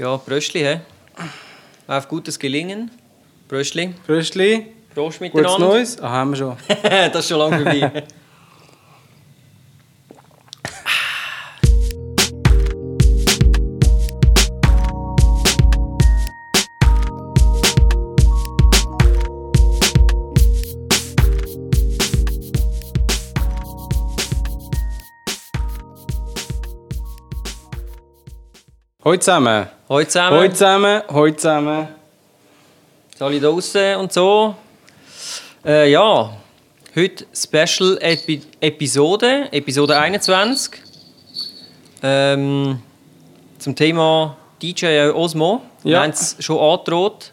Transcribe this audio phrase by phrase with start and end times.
[0.00, 0.80] Ja, Bröstli, hä?
[1.86, 2.90] Auf gutes Gelingen.
[3.48, 3.92] Bröstli.
[4.06, 5.68] Fröschli, Prost gutes miteinander.
[5.68, 6.00] Neues.
[6.00, 6.56] Ah, haben wir schon.
[6.82, 8.04] das ist schon lange vorbei.
[29.10, 29.66] Hallo zusammen.
[29.88, 30.38] Hallo zusammen.
[30.38, 31.02] Hallo zusammen.
[31.08, 31.88] Hallo zusammen.
[33.18, 34.54] Alle draußen und so.
[35.66, 36.30] Äh, ja,
[36.94, 40.80] heute Special Epi Episode, Episode 21.
[42.04, 42.80] Ähm,
[43.58, 45.62] zum Thema DJ Osmo.
[45.82, 46.02] Wir Ja.
[46.02, 47.32] haben es schon angedroht.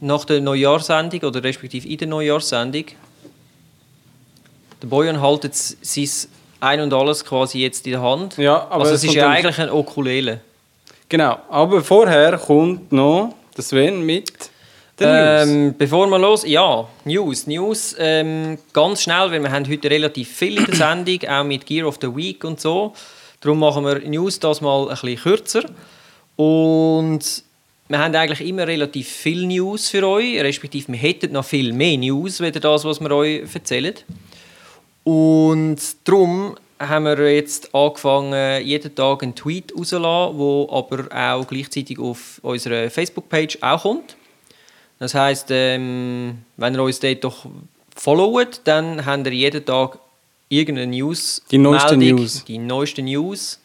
[0.00, 2.86] Nach der Neujahrssendung oder respektive in der Neujahrssendung.
[4.82, 6.08] Der Bojan hält jetzt sein
[6.58, 8.36] Ein und Alles quasi jetzt in der Hand.
[8.38, 10.40] Ja, aber also es ist ja eigentlich ein Ukulele.
[11.10, 14.30] Genau, aber vorher kommt noch der Sven mit
[15.00, 15.48] den News.
[15.48, 17.48] Ähm, bevor wir los, ja, News.
[17.48, 21.66] News ähm, ganz schnell, weil wir haben heute relativ viel in der Sendung, auch mit
[21.66, 22.94] Gear of the Week und so.
[23.40, 25.64] Darum machen wir News das mal ein bisschen kürzer.
[26.36, 27.42] Und
[27.88, 31.98] wir haben eigentlich immer relativ viel News für euch, respektive wir hätten noch viel mehr
[31.98, 33.94] News, als das, was wir euch erzählen.
[35.02, 41.98] Und darum haben wir jetzt angefangen, jeden Tag einen Tweet rauszulassen, der aber auch gleichzeitig
[41.98, 44.16] auf unserer Facebook-Page auch kommt.
[44.98, 47.46] Das heisst, ähm, wenn ihr uns dort doch
[47.96, 49.98] followt, dann habt ihr jeden Tag
[50.48, 51.42] irgendeine News.
[51.50, 52.44] Die neueste Meldung, News.
[52.44, 53.60] Die neueste News.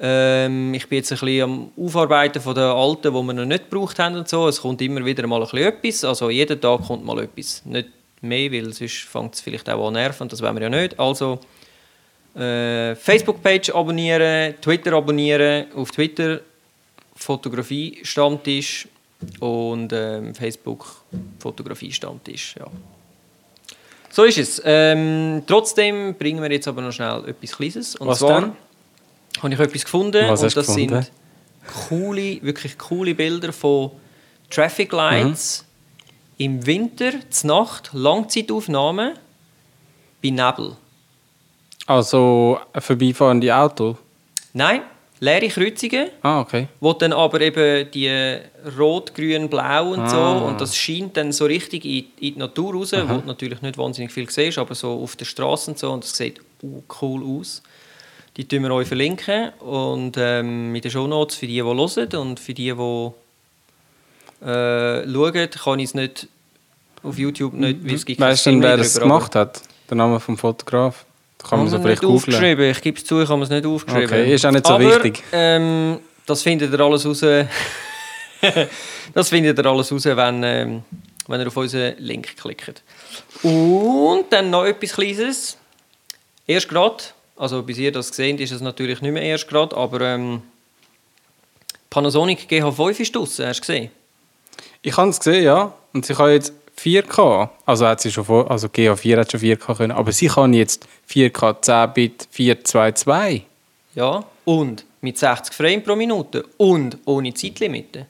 [0.00, 3.68] Ähm, ich bin jetzt ein bisschen am Aufarbeiten von den alten, die wir noch nicht
[3.68, 4.48] gebraucht haben und so.
[4.48, 6.04] Es kommt immer wieder mal ein bisschen etwas.
[6.04, 7.64] Also jeden Tag kommt mal etwas.
[7.64, 7.88] Nicht
[8.20, 10.98] mehr, weil sonst fängt es vielleicht auch an nerven und das wollen wir ja nicht.
[10.98, 11.40] Also
[12.34, 16.40] äh, Facebook-Page abonnieren, Twitter abonnieren, auf Twitter
[17.16, 18.86] Fotografie Stammtisch
[19.40, 21.02] und ähm, Facebook
[21.40, 22.54] Fotografie Stammtisch.
[22.58, 22.66] Ja.
[24.10, 24.62] So ist es.
[24.64, 27.96] Ähm, trotzdem bringen wir jetzt aber noch schnell etwas Kleines.
[27.96, 28.52] Und Was zwar denn?
[29.42, 31.02] habe ich etwas gefunden Was und das gefunden?
[31.02, 31.12] sind
[31.88, 33.90] coole, wirklich coole Bilder von
[34.50, 35.64] Traffic Lights
[36.38, 36.44] Mhm.
[36.44, 39.14] im Winter, zur Nacht, Langzeitaufnahmen
[40.22, 40.76] bei Nebel.
[41.88, 43.96] Also ein vorbeifahrende Auto.
[44.52, 44.82] Nein,
[45.20, 46.68] leere Kreuzungen, Ah, okay.
[46.80, 48.10] wo dann aber eben die
[48.78, 50.38] rot, grün, blau und so Ah.
[50.40, 53.78] und das scheint dann so richtig in, in die Natur raus, wo du natürlich nicht
[53.78, 57.22] wahnsinnig viel siehst, aber so auf der Straße und so und das sieht uh, cool
[57.40, 57.62] aus.
[58.36, 61.78] Die tun wir euch verlinken und ähm, mit den Shownotes für die, die hören
[62.20, 63.10] und für die, die
[64.46, 66.28] äh, schauen, kann ich es nicht
[67.02, 69.62] auf YouTube nicht, weil es gibt kein Weißt du wer das gemacht hat?
[69.88, 71.06] Der Name vom Fotograf?
[71.38, 72.70] Kann man so wir vielleicht aufgeschrieben.
[72.70, 74.06] Ich gebe es zu, ich habe es nicht aufgeschrieben.
[74.06, 75.22] Okay, ist auch nicht so Aber, wichtig.
[75.32, 77.20] Ähm, das findet ihr alles raus.
[79.14, 80.82] das findet ihr alles raus, wenn, ähm,
[81.28, 82.82] wenn ihr auf unseren Link klickt.
[83.42, 85.56] Und dann noch etwas Kleines.
[86.46, 87.04] Erst gerade,
[87.36, 90.42] also bis ihr das seht, ist es natürlich nicht mehr erst gerade, aber ähm,
[91.90, 93.90] Panasonic GH5 ist draussen, hast du gesehen?
[94.82, 95.72] Ich habe es gesehen, ja.
[95.92, 97.50] Und sie kann jetzt 4K.
[97.66, 100.88] Also hat sie schon vor, also GA4 hat schon 4K können, aber sie kann jetzt
[101.10, 103.44] 4K 10 Bit 422.
[103.94, 108.06] Ja, und mit 60 Frames pro Minute und ohne Zeitlimite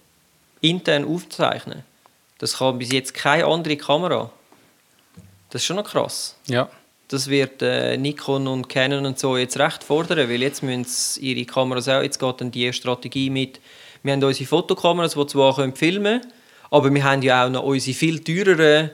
[0.61, 1.85] intern aufzeichnen.
[2.39, 4.31] Das kann bis jetzt keine andere Kamera.
[5.51, 6.37] Das ist schon noch krass.
[6.47, 6.69] Ja.
[7.09, 11.33] Das wird äh, Nikon und Canon und so jetzt recht fordern, weil jetzt müssen sie
[11.33, 13.61] ihre Kameras auch, jetzt geht dann die Strategie mit,
[14.03, 16.33] wir haben unsere Fotokameras, die zwar können filmen können,
[16.71, 18.91] aber wir haben ja auch noch unsere viel teureren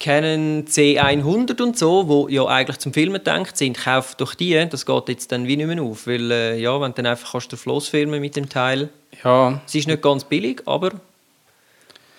[0.00, 4.86] Canon C100 und so, wo ja eigentlich zum Filmen gedacht sind, kauft doch die, das
[4.86, 7.52] geht jetzt dann wie nicht mehr auf, weil äh, ja, wenn du dann einfach kannst
[7.52, 8.90] du Floss filmen mit dem Teil,
[9.24, 10.92] Ja, es ist nicht ganz billig, aber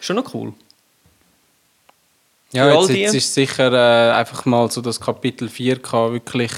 [0.01, 0.53] schon noch cool.
[2.51, 6.51] ja jetzt, die- jetzt ist sicher äh, einfach mal so das Kapitel 4K wirklich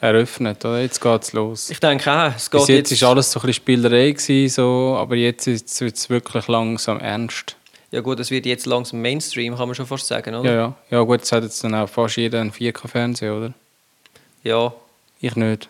[0.00, 0.64] eröffnet.
[0.64, 0.80] Oder?
[0.82, 1.70] Jetzt geht es los.
[1.70, 4.96] Ich denke auch, es geht Bis jetzt war alles so ein bisschen Spielerei, gewesen, so,
[4.98, 7.56] aber jetzt ist es wirklich langsam ernst.
[7.92, 10.50] Ja gut, es wird jetzt langsam Mainstream, kann man schon fast sagen, oder?
[10.50, 10.74] Ja, ja.
[10.90, 13.52] ja gut, jetzt hat jetzt dann auch fast jeder einen 4K-Fernseher, oder?
[14.42, 14.72] Ja,
[15.20, 15.68] Ich nicht.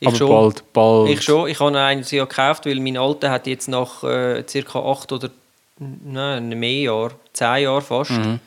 [0.00, 0.28] ich aber schon.
[0.28, 1.10] bald, bald.
[1.10, 1.48] Ich schon.
[1.48, 4.78] Ich habe einen ja gekauft, weil mein Alter hat jetzt nach äh, ca.
[4.80, 5.30] acht oder
[5.78, 8.40] nein, mehr Jahr, zehn Jahren fast, Mhm.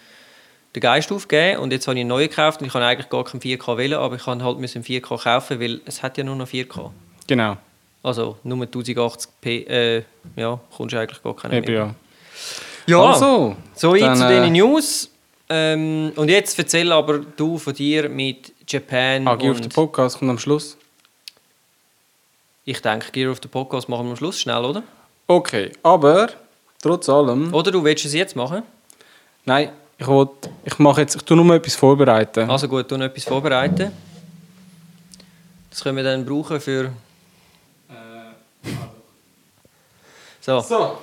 [0.75, 3.23] Den Geist aufgegeben und jetzt habe ich einen neuen gekauft und ich habe eigentlich gar
[3.23, 6.35] keinen 4K wählen, aber ich kann halt müssen 4K kaufen, weil es hat ja nur
[6.35, 6.91] noch 4K.
[7.27, 7.57] Genau.
[8.03, 10.03] Also nur 1080p, äh,
[10.35, 11.75] ja, kommst du eigentlich gar keinen Eben, mehr.
[11.75, 11.95] ja.
[12.88, 15.09] Ja, Also, so dann, zu äh, den News.
[15.50, 20.18] Ähm, und jetzt erzähl aber du von dir mit Japan Agi auf und den Podcast
[20.18, 20.77] kommt am Schluss.
[22.65, 24.83] ich denke, Gear of the Podcast machen wir am Schluss schnell, oder?
[25.27, 26.29] Okay, aber
[26.81, 27.53] trotz allem...
[27.53, 28.63] Oder du willst es jetzt machen?
[29.45, 29.69] Nein,
[30.01, 30.27] ich, will,
[30.65, 31.15] ich mache jetzt...
[31.15, 32.50] Ich tue nur etwas vorbereiten.
[32.50, 33.92] Also gut, noch etwas vorbereiten.
[35.69, 36.92] Das können wir dann brauchen für...
[40.42, 40.98] So, So.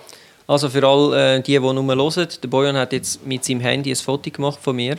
[0.48, 3.90] also für all äh, die, die nur hören, der Bojan hat jetzt mit seinem Handy
[3.92, 4.96] ein Foto gemacht von mir,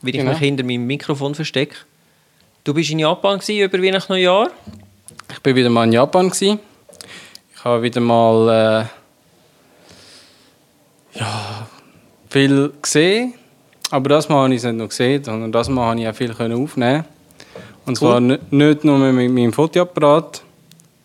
[0.00, 0.30] wie ich Genau.
[0.30, 1.76] mich hinter meinem Mikrofon verstecke.
[2.64, 4.50] Du bist in Japan gewesen, über Weihnachten Neujahr.
[5.30, 6.30] Ich war wieder mal in Japan.
[6.30, 6.58] Gewesen.
[7.54, 8.88] Ich habe wieder mal
[11.14, 11.66] äh, ja,
[12.30, 13.34] viel gesehen.
[13.92, 16.14] Aber das Mal habe ich es nicht nur gesehen, sondern das Mal habe ich auch
[16.14, 17.04] viel können aufnehmen
[17.84, 18.40] Und zwar Cool.
[18.50, 20.42] nicht nur mit meinem Fotoapparat,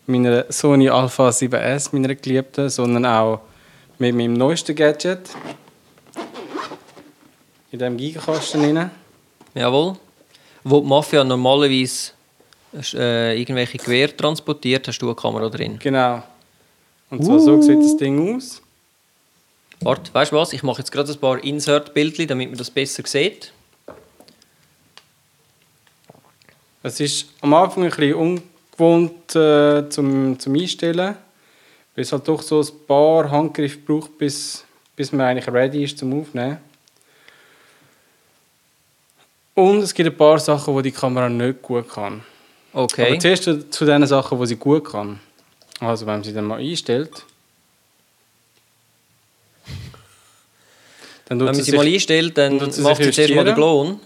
[0.06, 3.40] meiner Sony Alpha 7S, meiner geliebten, sondern auch
[3.98, 5.28] mit meinem neuesten Gadget.
[7.72, 8.90] In diesem Gigakasten rein.
[9.54, 9.96] Jawohl.
[10.64, 12.12] Wo die Mafia normalerweise
[12.94, 15.78] äh, irgendwelche Gewehr transportiert, hast du eine Kamera drin.
[15.78, 16.22] Genau.
[17.10, 18.62] Und zwar so sieht das Ding aus.
[19.80, 20.52] Warte, weißt du was?
[20.52, 23.52] Ich mache jetzt gerade ein paar Insert-Bildchen, damit man das besser sieht.
[26.82, 31.16] Es ist am Anfang ein bisschen ungewohnt äh, zum, zum Einstellen,
[31.94, 34.64] weil es halt doch so ein paar Handgriffe braucht, bis,
[34.96, 36.58] bis man eigentlich ready ist zum Aufnehmen.
[39.54, 42.22] Und es gibt ein paar Sachen, die die Kamera nicht gut kann.
[42.72, 43.10] Okay.
[43.10, 45.18] Aber zuerst zu, den Sachen, die sie gut kann.
[45.80, 47.24] Also wenn man sie dann mal einstellt,
[51.28, 53.54] dann Wenn man sie sich, mal einstellt, dann sie macht sie zuerst mal den.
[53.54, 54.00] Klon.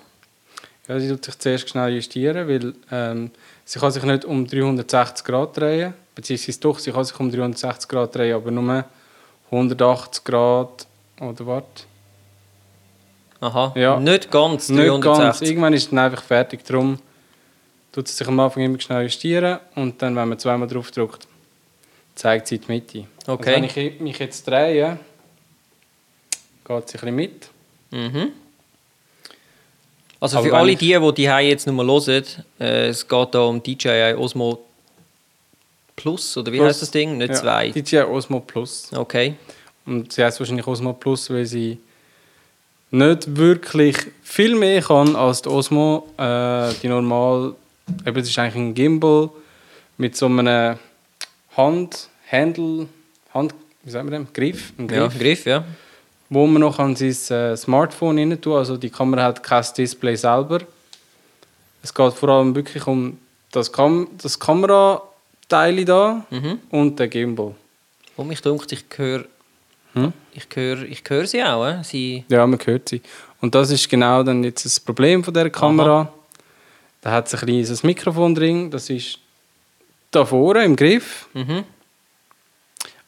[0.89, 3.31] Ja, sie tut sich zuerst schnell justieren, weil ähm,
[3.65, 7.89] sie kann sich nicht um 360 Grad drehen, beziehungsweise doch, sie kann sich um 360
[7.89, 8.85] Grad drehen, aber nur
[9.51, 10.87] 180 Grad
[11.21, 11.63] oder was?
[13.41, 13.99] Aha, Ja.
[13.99, 15.05] nicht ganz Nicht ganz.
[15.05, 15.49] 360.
[15.49, 16.65] Irgendwann ist es dann einfach fertig.
[16.65, 16.99] Darum
[17.93, 21.27] tut sie sich am Anfang immer schnell justieren und dann, wenn man zweimal drauf drückt,
[22.15, 23.05] zeigt sie die Mitte.
[23.27, 23.55] Okay.
[23.55, 24.99] Also wenn ich mich jetzt drehe,
[26.65, 27.49] geht sie ein bisschen mit.
[27.91, 28.29] Mhm.
[30.21, 32.25] Also Aber für alle die, die die jetzt nur hören,
[32.61, 34.59] äh, es geht da um DJI Osmo
[35.97, 36.69] Plus, oder wie Plus.
[36.69, 37.19] heißt das Ding?
[37.19, 37.71] Nicht Ja, zwei.
[37.71, 38.91] DJI Osmo Plus.
[38.95, 39.35] Okay.
[39.85, 41.79] Und sie heißt wahrscheinlich Osmo Plus, weil sie
[42.93, 46.07] nicht wirklich viel mehr kann als die Osmo.
[46.17, 47.55] Äh, die normal,
[48.07, 49.29] eben, es ist eigentlich ein Gimbal
[49.97, 50.79] mit so einem
[51.57, 52.87] Hand, Handle,
[53.35, 54.29] Hand, wie sagen wir dem?
[54.33, 55.65] Griff, ein Ja, Griff, Griff, ja.
[56.35, 58.57] Wo man noch an sein äh, Smartphone rein tun.
[58.57, 60.61] Also die Kamera hat kein Display selber.
[61.83, 63.19] Es geht vor allem wirklich um
[63.51, 66.59] das, Kam das Kamerateil da Mhm.
[66.71, 67.55] und der Gimbal.
[68.17, 69.25] Und mich dunkt, ich höre
[69.95, 70.13] Hm?
[70.33, 71.67] ich höre ich höre sie auch.
[71.67, 71.83] Äh?
[71.85, 73.03] Sie, Ja, man hört sie.
[73.43, 76.11] Und das ist genau dann jetzt das Problem von der Kamera.
[77.03, 79.19] Da hat es ein kleines Mikrofon drin, das ist
[80.13, 81.27] da vorne im Griff.
[81.35, 81.65] mhm.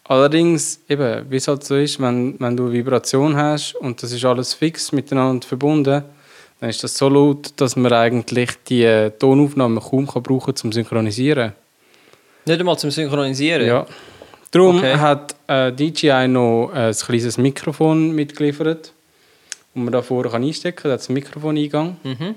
[0.06, 4.25] Allerdings, eben, wie es halt so ist, wenn, wenn du Vibration hast und das ist
[4.25, 6.05] alles fix miteinander verbunden,
[6.61, 10.73] dann ist das so laut, dass man eigentlich die äh, Tonaufnahme kaum kann brauchen zum
[10.73, 11.53] Synchronisieren.
[12.45, 13.67] Nicht einmal zum Synchronisieren.
[13.67, 13.87] Ja.
[14.51, 14.95] Darum Okay.
[14.97, 18.93] hat äh, DJI noch äh, ein kleines Mikrofon mitgeliefert,
[19.75, 20.91] wo man da vorne kann einstecken kann.
[20.91, 21.97] Da hat es einen Mikrofoneingang.
[22.05, 22.35] Mhm.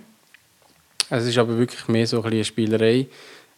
[1.09, 3.07] Es ist aber wirklich mehr so ein eine Spielerei.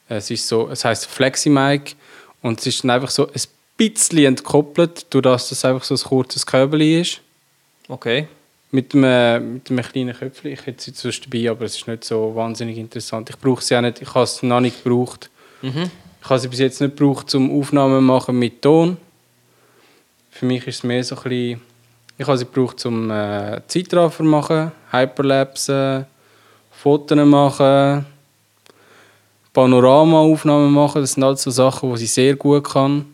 [0.07, 1.95] Es ist so, es heißt FlexiMic
[2.41, 3.41] und es ist dann einfach so ein
[3.79, 7.21] bisschen entkoppelt, durch das das einfach so ein kurzes Kabel ist.
[7.87, 8.27] Okay.
[8.71, 10.51] Mit einem, mit einem kleinen Köpfchen.
[10.51, 13.29] Ich hätte sie sonst dabei, aber es ist nicht so wahnsinnig interessant.
[13.29, 15.29] Ich brauche sie auch nicht, ich habe es noch nicht gebraucht.
[15.61, 15.89] Mhm.
[16.21, 18.97] Ich habe sie bis jetzt nicht gebraucht, zum Aufnahmen machen mit Ton.
[20.29, 21.61] Für mich ist es mehr so ein bisschen,
[22.17, 26.05] ich habe sie gebraucht, zum äh, Zeitraffer machen, Hyperlapse,
[26.71, 28.05] Fotos machen,
[29.53, 31.01] Panoramaaufnahmen machen.
[31.01, 33.05] Das sind alles so Sachen, die sie sehr gut kann.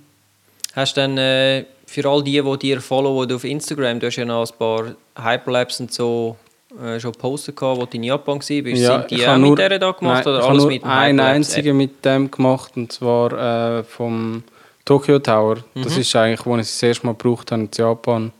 [0.75, 4.25] Hast du dann äh, für all die, die dir followen auf Instagram, du hast ja
[4.25, 6.35] noch ein paar Hyperlapse und so
[6.83, 8.47] äh, schon gepostet, gehabt, wo du in Japan warst.
[8.47, 10.89] sind die auch habe mit nur- der da gemacht Nein, oder alles nur mit dem
[10.89, 14.43] einen einzigen mit dem gemacht, und zwar äh, vom
[14.83, 15.57] Tokyo Tower.
[15.75, 16.01] Das Mhm.
[16.01, 18.31] ist eigentlich, wo ich das erste Mal gebraucht habe in Japan.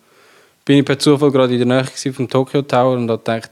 [0.65, 3.51] Bin ich per Zufall gerade in der Nähe vom Tokyo Tower und habe gedacht,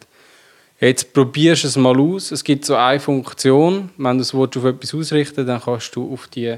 [0.79, 2.31] jetzt probierst du es mal aus.
[2.31, 6.11] Es gibt so eine Funktion, wenn du es auf etwas ausrichten willst, dann kannst du
[6.13, 6.55] auf die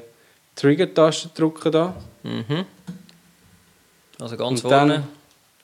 [0.56, 1.72] Trigger-Taste drücken.
[1.72, 1.96] Da.
[2.24, 2.66] Mhm.
[4.20, 5.08] Also ganz Und dann vorne.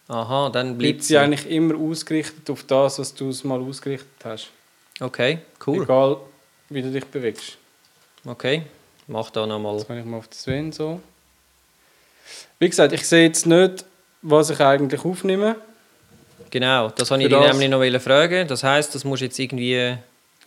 [0.07, 4.50] Aha, dann bleibt sie eigentlich immer ausgerichtet auf das, was du es mal ausgerichtet hast.
[5.00, 5.83] Okay, cool.
[5.83, 6.17] Egal,
[6.69, 7.57] wie du dich bewegst.
[8.25, 8.63] Okay,
[9.07, 9.77] mach da nochmal.
[9.77, 11.00] Jetzt kann ich mal auf den Sven so.
[12.60, 13.86] Wie gesagt, ich sehe jetzt nicht,
[14.21, 15.55] was ich eigentlich aufnehme.
[16.50, 18.48] Genau, das wollte ich dich das- nämlich noch fragen.
[18.48, 19.95] Das heisst, das musst du jetzt irgendwie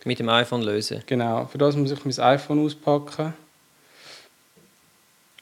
[0.03, 1.03] mit dem iPhone lösen.
[1.07, 3.33] Genau, für das muss ich mein iPhone auspacken.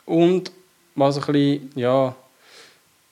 [0.06, 0.52] Und
[0.96, 2.16] was ein bisschen, ja,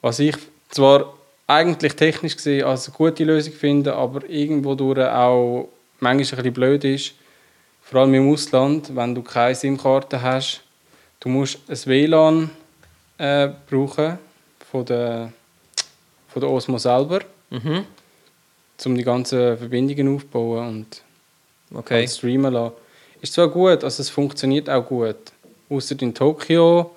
[0.01, 0.36] was ich
[0.69, 1.13] zwar
[1.48, 5.69] eigentlich technisch gesehen als eine gute Lösung finde, aber irgendwo durch auch
[6.00, 7.13] manchmal ein bisschen blöd ist,
[7.81, 10.62] vor allem im Ausland, wenn du keine SIM-Karte hast,
[11.19, 12.50] du musst ein WLAN
[13.17, 14.17] äh, brauchen
[14.71, 15.31] von der,
[16.29, 17.19] von der Osmo selber,
[17.50, 17.86] Mhm.
[18.86, 21.01] um die ganzen Verbindungen aufzubauen und
[21.77, 22.07] Okay.
[22.07, 22.75] streamen lassen.
[23.21, 25.17] Ist zwar gut, also es funktioniert auch gut.
[25.71, 26.91] Außer in Tokio,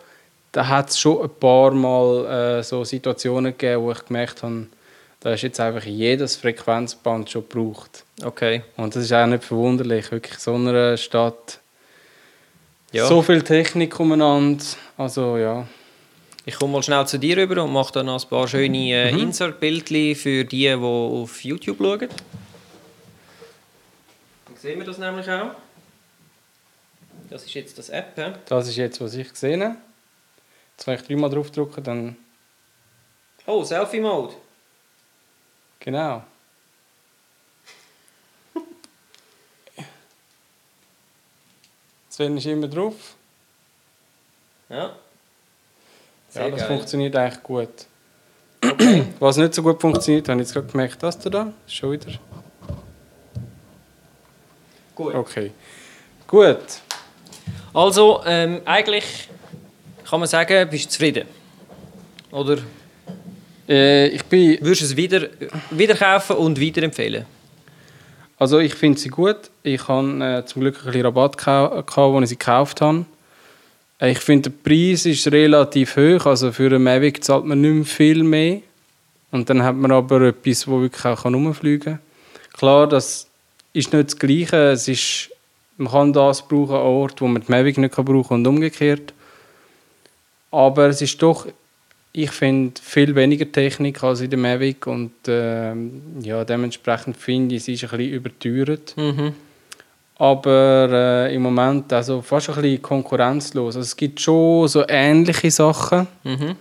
[0.50, 4.66] da hat es schon ein paar Mal äh, so Situationen gegeben, wo ich gemerkt habe,
[5.20, 8.04] da ist jetzt einfach jedes Frequenzband schon gebraucht.
[8.22, 8.62] Okay.
[8.76, 11.60] Und das ist auch nicht verwunderlich, wirklich so einer Stadt.
[12.92, 13.06] Ja.
[13.06, 14.64] So viel Technik umeinander,
[14.98, 15.66] also ja.
[16.44, 19.12] Ich komme mal schnell zu dir rüber und mache dann noch ein paar schöne äh,
[19.12, 19.18] Mhm.
[19.20, 22.00] Insert-Bildchen für die, die auf YouTube schauen.
[22.00, 22.10] Dann
[24.56, 25.52] sehen wir das nämlich auch.
[27.34, 28.14] Das ist jetzt das App.
[28.46, 29.74] Das ist jetzt, was ich gesehen habe.
[30.76, 32.16] Jetzt, wenn ich dreimal drauf drücke, dann
[33.44, 34.34] Oh, Selfie-Mode.
[35.80, 36.22] genau.
[42.08, 43.16] Sven ist immer drauf.
[44.68, 44.94] Ja.
[46.28, 46.68] Sehr Ja, das geil.
[46.68, 47.86] funktioniert eigentlich gut.
[48.64, 49.06] Okay.
[49.18, 52.12] Was nicht so gut funktioniert, habe ich jetzt gerade gemerkt, das da, schon wieder.
[54.94, 55.14] Gut.
[55.16, 55.50] Okay.
[56.28, 56.80] Gut.
[57.74, 59.04] Also, ähm, eigentlich
[60.08, 61.26] kann man sagen, bist du zufrieden.
[62.30, 62.58] Oder
[63.66, 65.26] Äh, ich bin, würdest du es wieder,
[65.70, 67.24] wieder kaufen und weiterempfehlen?
[68.38, 69.36] also ich finde sie gut.
[69.62, 73.06] Ich habe äh, zum Glück ein bisschen Rabatt gehabt, als ich sie gekauft habe.
[73.98, 76.26] Äh, Ich finde, der Preis ist relativ hoch.
[76.26, 78.60] Also für einen Mavic zahlt man nicht mehr viel mehr.
[79.30, 81.98] Und dann hat man aber etwas, das wirklich auch rumfliegen kann.
[82.52, 83.26] Klar, das
[83.72, 84.72] ist nicht das Gleiche.
[84.72, 85.30] Es ist,
[85.76, 89.12] man kann das brauchen an Ort, wo man die Mavic nicht kann brauchen und umgekehrt.
[90.50, 91.46] Aber es ist doch,
[92.12, 97.64] ich finde, viel weniger Technik als in der Mavic und ähm, ja, dementsprechend finde ich,
[97.64, 98.94] sie ist ein bisschen überteuert.
[98.96, 99.32] Mhm.
[100.16, 103.74] Aber äh, im Moment also fast ein bisschen konkurrenzlos.
[103.74, 106.54] Also es gibt schon so ähnliche Sachen, Mhm.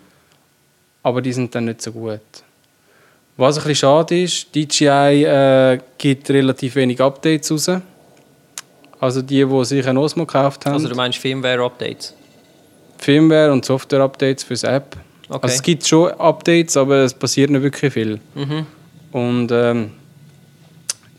[1.04, 2.20] aber die sind dann nicht so gut.
[3.38, 7.82] Was ein bisschen schade ist, DJI äh, gibt relativ wenig Updates raus.
[9.04, 10.76] Also die, die sich ein Osmo gekauft haben.
[10.76, 12.14] Also du meinst Firmware-Updates?
[12.98, 14.96] Firmware- und Software-Updates fürs App.
[15.28, 15.40] Okay.
[15.42, 18.22] Also es gibt schon Updates, aber es passiert nicht wirklich viel.
[18.34, 18.66] Mhm.
[19.12, 19.92] Und ähm,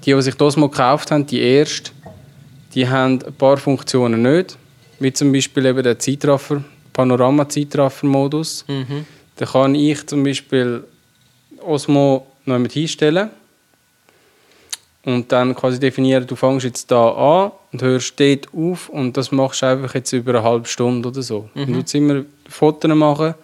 [0.03, 1.91] die, die sich das mal gekauft haben, die erste,
[2.75, 4.57] die haben ein paar Funktionen nicht.
[4.99, 6.65] Wie zum Beispiel eben der Zeitraffer,
[6.95, 8.65] Panorama-Zeitraffer-Modus.
[8.67, 9.05] Mhm.
[9.37, 10.85] Da kann ich zum Beispiel
[11.61, 13.29] Osmo noch mit hinstellen
[15.05, 19.33] und dann quasi definieren, du fängst jetzt da an und hörst dort auf und das
[19.33, 21.49] machst du einfach jetzt über eine halbe Stunde oder so.
[21.55, 21.63] Mhm.
[21.63, 23.35] Und du jetzt immer Fotos machen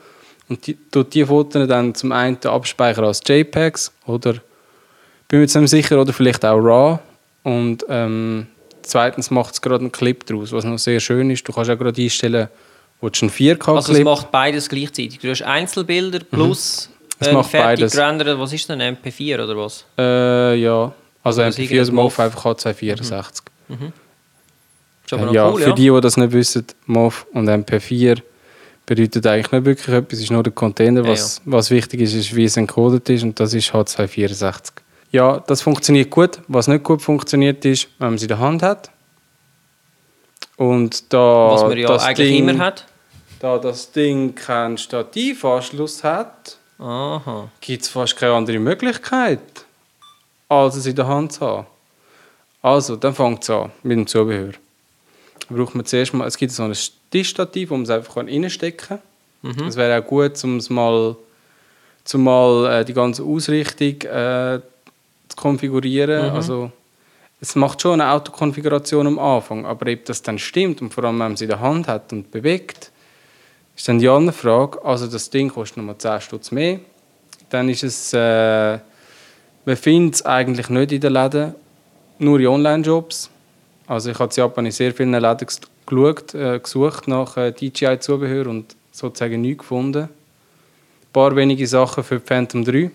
[0.48, 4.34] und die, tut die Fotos dann zum einen abspeichern als JPEGs oder
[5.28, 6.98] bin mir jetzt nicht sicher oder vielleicht auch RAW
[7.42, 8.46] und ähm,
[8.82, 11.46] zweitens macht es gerade einen Clip daraus, was noch sehr schön ist.
[11.46, 12.48] Du kannst auch gerade einstellen,
[13.00, 15.18] wo du einen 4K-Clip Also es macht beides gleichzeitig.
[15.18, 17.00] Du hast Einzelbilder plus Mhm.
[17.20, 17.92] Es ähm, macht fertig beides.
[17.92, 18.38] gerendert.
[18.38, 19.84] Was ist denn MP4 oder was?
[19.98, 20.92] Äh, ja.
[21.22, 22.20] Also Oder das MP4 irgendein ist MOV MOV.
[22.20, 23.42] einfach H264.
[25.06, 25.74] Ist aber noch Äh, ja, cool, für ja.
[25.74, 28.22] die, die das nicht wissen, MOV und MP4
[28.86, 31.04] bedeutet eigentlich nicht wirklich etwas, es ist nur der Container.
[31.04, 34.72] Ja, Was, was wichtig ist, ist, wie es encoded ist und das ist H264.
[35.12, 36.40] Ja, das funktioniert gut.
[36.48, 38.90] Was nicht gut funktioniert ist, wenn man sie in der Hand hat.
[40.56, 41.18] Und da
[41.52, 42.86] Was man ja das eigentlich Ding, immer hat.
[43.40, 46.58] Da das Ding keinen Stativanschluss hat,
[47.60, 49.40] gibt es fast keine andere Möglichkeit,
[50.50, 51.66] als es in der Hand zu haben.
[52.60, 54.52] Also, dann fängt es an mit dem Zubehör.
[55.48, 56.76] Braucht man zuerst mal, es gibt so ein
[57.10, 58.98] Tischstativ, wo man es einfach reinstecken kann.
[59.64, 61.16] Das wäre auch gut, um es mal,
[62.04, 64.60] zum mal äh, die ganze Ausrichtung äh,
[65.28, 66.30] zu konfigurieren.
[66.30, 66.70] Also,
[67.40, 71.14] es macht schon eine Autokonfiguration am Anfang, aber ob das dann stimmt und vor allem,
[71.14, 72.90] wenn man es in der Hand hat und bewegt,
[73.74, 74.84] ist dann die andere Frage.
[74.84, 76.80] Also das Ding kostet nochmal 10 Stutz mehr.
[77.48, 78.78] Dann ist es, äh,
[79.64, 81.54] man findet es eigentlich nicht in den Läden,
[82.18, 83.30] nur in Online-Jobs.
[83.86, 87.50] Also ich habe in Japan in sehr vielen Läden ges- geschaut, äh, gesucht nach äh,
[87.52, 90.02] DJI-Zubehör und sozusagen nichts gefunden.
[90.04, 90.08] Ein
[91.12, 92.90] paar wenige Sachen für die Phantom 3.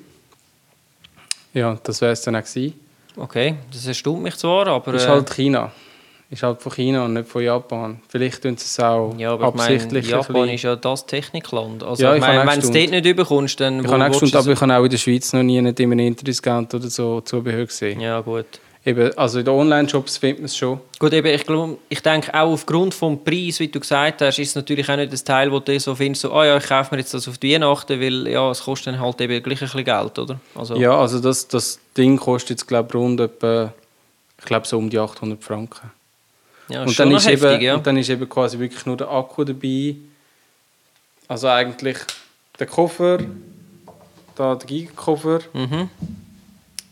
[1.54, 2.74] Ja, das wäre es dann auch gewesen.
[3.18, 4.94] Okay, das erstaunt mich zwar, aber...
[4.94, 5.72] Ist äh, halt China.
[6.32, 8.00] Ist halt von China und nicht von Japan.
[8.10, 11.06] Vielleicht tun sie es auch ja, aber ich absichtlich ein Japan bisschen- ist ja das
[11.06, 11.84] Technikland.
[11.84, 13.80] Also Ja, ich ich auch wenn du es dort nicht überkommst, dann...
[13.86, 16.00] Ich habe du aber ich habe auch in der Schweiz noch nie nicht in einem
[16.08, 18.00] Interdiscount oder so Zubehör gesehen.
[18.00, 18.46] Ja, gut.
[18.84, 20.80] eben, also in den Online-Shops findet man es schon.
[21.00, 24.50] Gut, eben, ich, glaub, ich denke auch aufgrund des Preis, wie du gesagt hast, ist
[24.50, 26.94] es natürlich auch nicht das Teil, wo du so findest, so, ah ja, ich kaufe
[26.94, 29.66] mir jetzt das auf die Weihnachten, weil ja, es kostet dann halt eben gleich ein
[29.66, 30.40] bisschen Geld, oder?
[30.56, 33.74] Also, Ja, also das, das Ding kostet jetzt, glaube ich, rund etwa,
[34.40, 35.92] ich glaube, so um die 800 Franken.
[36.70, 37.76] Ja, und, dann ist heftig, eben, ja.
[37.76, 39.96] und dann ist eben quasi wirklich nur der Akku dabei.
[41.28, 41.98] Also eigentlich
[42.60, 43.20] der Koffer,
[44.36, 45.90] da der Gigakoffer, Mhm.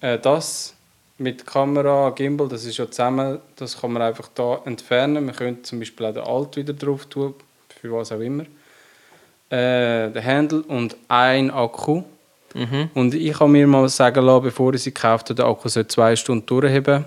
[0.02, 0.74] äh, das
[1.18, 5.26] mit Kamera, Gimbal, das ist ja zusammen, das kann man einfach da entfernen.
[5.26, 7.34] Man könnte zum Beispiel auch den Alt wieder drauf tun,
[7.82, 8.44] für was auch immer.
[9.50, 12.04] Äh, der Handle und ein Akku.
[12.56, 12.90] Mhm.
[12.94, 15.88] Und ich habe mir mal sagen lassen, bevor ich sie gekauft habe, der Akku soll
[15.88, 17.06] zwei Stunden durchheben.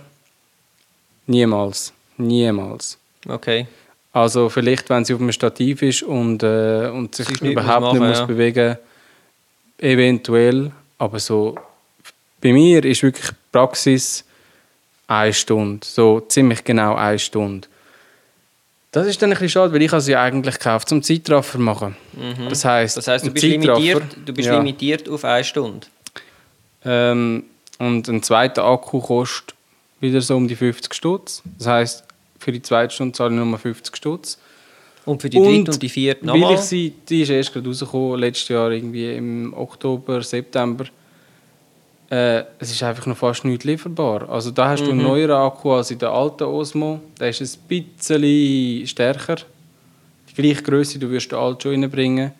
[1.26, 1.92] Niemals.
[2.18, 2.98] Niemals.
[3.28, 3.66] Okay.
[4.12, 7.92] Also vielleicht, wenn sie auf einem Stativ ist und, äh, und sich nicht überhaupt muss
[7.92, 8.26] nicht machen, muss ja.
[8.26, 8.78] bewegen,
[9.78, 10.72] eventuell.
[10.98, 11.56] Aber so
[12.40, 14.24] bei mir ist wirklich Praxis
[15.06, 15.86] eine Stunde.
[15.86, 17.68] So ziemlich genau eine Stunde.
[18.92, 21.96] Das ist dann ein bisschen schade, weil ich habe sie eigentlich gekauft, zum Zeitraffer machen.
[22.48, 22.98] Das heißt, Mhm.
[22.98, 24.56] Das heisst, du bist, limitiert, du bist ja.
[24.56, 25.86] limitiert auf eine Stunde.
[26.84, 27.44] Ähm,
[27.78, 29.54] und ein zweiter Akku kostet
[30.00, 31.42] wieder so um die 50 Stutz.
[31.58, 32.04] Das heißt,
[32.46, 34.38] für die zweite Stunde zahle ich nur 50 Stutz.
[35.04, 36.54] Und für die dritte und die vierte Weil nochmal.
[36.54, 40.84] ich sie, die ist erst gerade rausgekommen, letztes Jahr irgendwie im Oktober, September.
[42.08, 44.28] Äh, es ist einfach noch fast nicht lieferbar.
[44.30, 45.00] Also da hast du Mhm.
[45.00, 47.00] einen neueren Akku als in der alten Osmo.
[47.18, 49.36] Der ist ein bisschen stärker.
[50.30, 52.30] Die gleiche Größe, du wirst den alten schon reinbringen.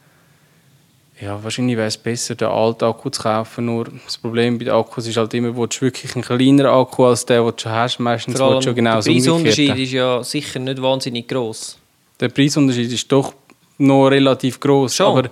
[1.21, 3.65] Ja, wahrscheinlich wäre es besser, den alten Akku zu kaufen.
[3.65, 7.25] Nur das Problem bei den Akkus ist halt immer, du wirklich einen kleineren Akku als
[7.25, 7.99] der, den du schon hast.
[7.99, 11.79] Meistens Vor allem du der genau das Preisunterschied ist ja sicher nicht wahnsinnig gross.
[12.21, 13.33] Der Preisunterschied ist doch
[13.79, 14.95] noch relativ groß.
[14.95, 15.07] Schon.
[15.19, 15.31] Aber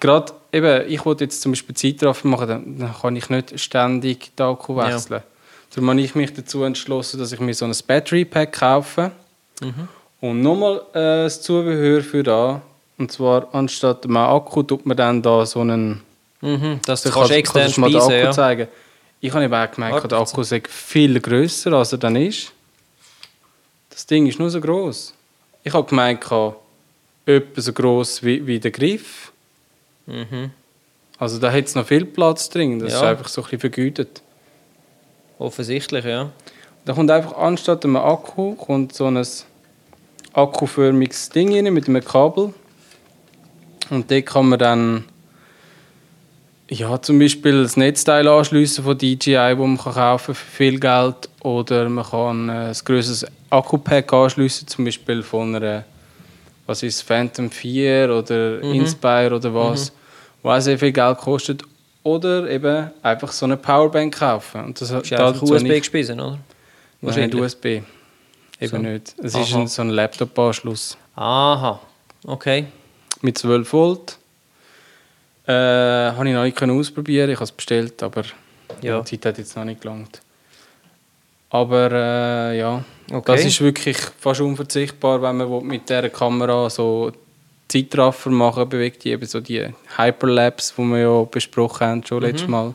[0.00, 4.36] gerade eben, ich wollte jetzt zum Beispiel Zeitraffer machen, dann, dann kann ich nicht ständig
[4.36, 4.92] den Akku Ja.
[4.92, 5.22] wechseln.
[5.74, 9.12] Darum habe ich mich dazu entschlossen, dass ich mir so ein Battery Pack kaufe
[9.62, 9.88] Mhm.
[10.20, 12.60] und nochmal äh, das Zubehör für da.
[12.98, 16.02] Und zwar anstatt einem Akku tut man dann da so einen.
[16.40, 16.80] Mhm.
[16.86, 18.30] Das Da kannst du extern kannst du mal den Akku ja.
[18.30, 18.68] zeigen.
[19.20, 22.52] Ich habe eben auch gemerkt, Warte der Akku sei viel grösser, als er dann ist.
[23.90, 25.14] Das Ding ist nur so groß.
[25.62, 26.56] Ich habe gemeint, etwa
[27.56, 29.32] so groß wie, wie der Griff.
[30.06, 30.50] Mhm.
[31.18, 32.78] Also da hat es noch viel Platz drin.
[32.80, 32.98] Das Ja.
[32.98, 34.22] ist einfach so ein bisschen vergütet.
[35.38, 36.30] Offensichtlich, ja.
[36.84, 39.24] Da kommt einfach anstatt einem Akku kommt so ein
[40.34, 42.52] akkuförmiges Ding rein mit einem Kabel.
[43.90, 45.04] Und dort kann man dann
[46.68, 51.28] ja, zum Beispiel das Netzteil anschliessen von DJI, wo man kann kaufen für viel Geld.
[51.40, 55.84] Oder man kann äh, ein größeres Akku-Pack anschliessen, zum Beispiel von einer
[56.66, 59.92] was ist Phantom 4 oder Inspire oder was,
[60.42, 61.62] wo auch sehr viel Geld kostet.
[62.02, 64.64] Oder eben einfach so eine Powerbank kaufen.
[64.64, 66.30] Und das, Du hast einfach dazu USB gespissen, oder?
[66.30, 66.40] Nein,
[67.02, 67.40] Wahrscheinlich.
[67.40, 67.64] USB.
[67.66, 67.84] Eben
[68.60, 68.76] So.
[68.78, 69.14] nicht.
[69.18, 69.60] Es ist Aha.
[69.60, 71.80] ein, so ein Laptop-Anschluss Aha.
[72.26, 72.64] Okay.
[73.24, 74.18] Mit 12 Volt.
[75.46, 77.30] Äh, habe ich noch nicht ausprobieren.
[77.30, 78.22] Ich habe es bestellt, aber
[78.80, 79.00] Ja.
[79.00, 80.20] die Zeit hat jetzt noch nicht gelangt.
[81.50, 83.32] Aber äh, ja, Okay.
[83.36, 87.12] das ist wirklich fast unverzichtbar, wenn man mit dieser Kamera so
[87.68, 92.24] Zeitraffer machen bewegt, die eben so die Hyperlapse, die wir ja besprochen haben schon Mhm.
[92.24, 92.74] letztes Mal.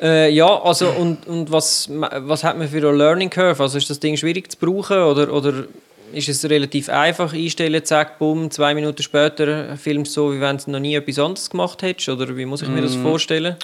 [0.00, 3.62] Äh, ja, also und, und was, was hat man für eine Learning Curve?
[3.62, 5.64] Also ist das Ding schwierig zu brauchen oder, oder
[6.12, 10.56] ist es relativ einfach einstellen, zack, bumm, zwei Minuten später filmst du so, wie wenn
[10.58, 12.08] du noch nie etwas anderes gemacht hättest?
[12.08, 13.02] Oder wie muss ich mir das Mm.
[13.02, 13.56] vorstellen?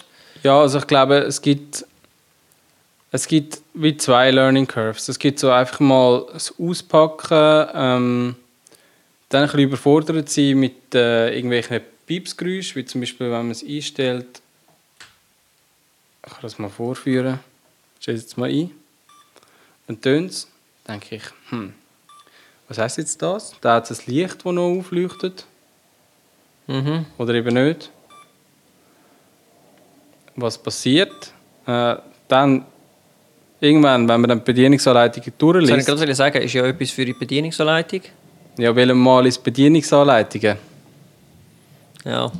[0.42, 1.84] Ja, also ich glaube, es gibt,
[3.12, 5.08] es gibt wie zwei Learning Curves.
[5.08, 8.36] Es gibt so einfach mal das Auspacken, ähm,
[9.28, 13.64] dann ein bisschen überfordert sein mit äh, irgendwelchen Piepsgeräuschen, wie zum Beispiel, wenn man es
[13.64, 14.40] einstellt.
[16.24, 17.38] Ich kann das mal vorführen.
[17.98, 18.70] Ich stelle es jetzt mal ein.
[19.86, 20.48] Dann tönt es.
[20.86, 21.72] denke ich, hm,
[22.68, 23.54] was heisst jetzt das?
[23.60, 25.46] Da hat es ein Licht, das noch aufleuchtet.
[26.66, 27.06] Mhm.
[27.18, 27.90] Oder eben nicht.
[30.34, 31.32] Was passiert?
[31.66, 31.96] Äh,
[32.28, 32.64] dann
[33.60, 36.90] irgendwann, wenn man dann die Bedienungsanleitung Das wollte ich durchliest, gerade sagen, ist ja etwas
[36.90, 38.00] für die Bedienungsanleitung.
[38.58, 40.56] ja, welchen Mal ist Bedienungsanleitungen?
[42.04, 42.30] Ja.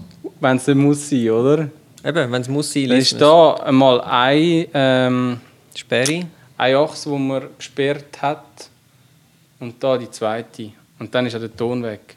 [0.41, 1.69] Wenn es muss sein, oder?
[2.05, 5.41] Eben, wenn es muss sein, Dann ist da einmal ein, ähm.
[5.75, 6.27] Sperre.
[6.57, 8.71] eine Achse, die man gesperrt hat
[9.61, 10.71] und da die zweite.
[10.99, 12.17] Und dann ist ja der Ton weg.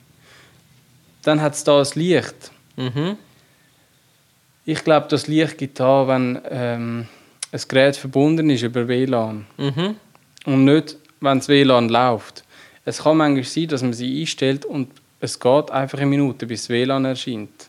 [1.23, 2.51] Dann hat es da das Licht.
[2.77, 3.17] Mhm.
[4.65, 7.07] Ich glaube, das Licht gibt da, wenn ähm,
[7.51, 9.45] ein Gerät verbunden ist über WLAN.
[9.57, 9.95] Mhm.
[10.45, 12.43] Und nicht, wenn das WLAN läuft.
[12.85, 16.61] Es kann manchmal sein, dass man sie einstellt und es geht einfach eine Minute, bis
[16.61, 17.67] das WLAN erscheint.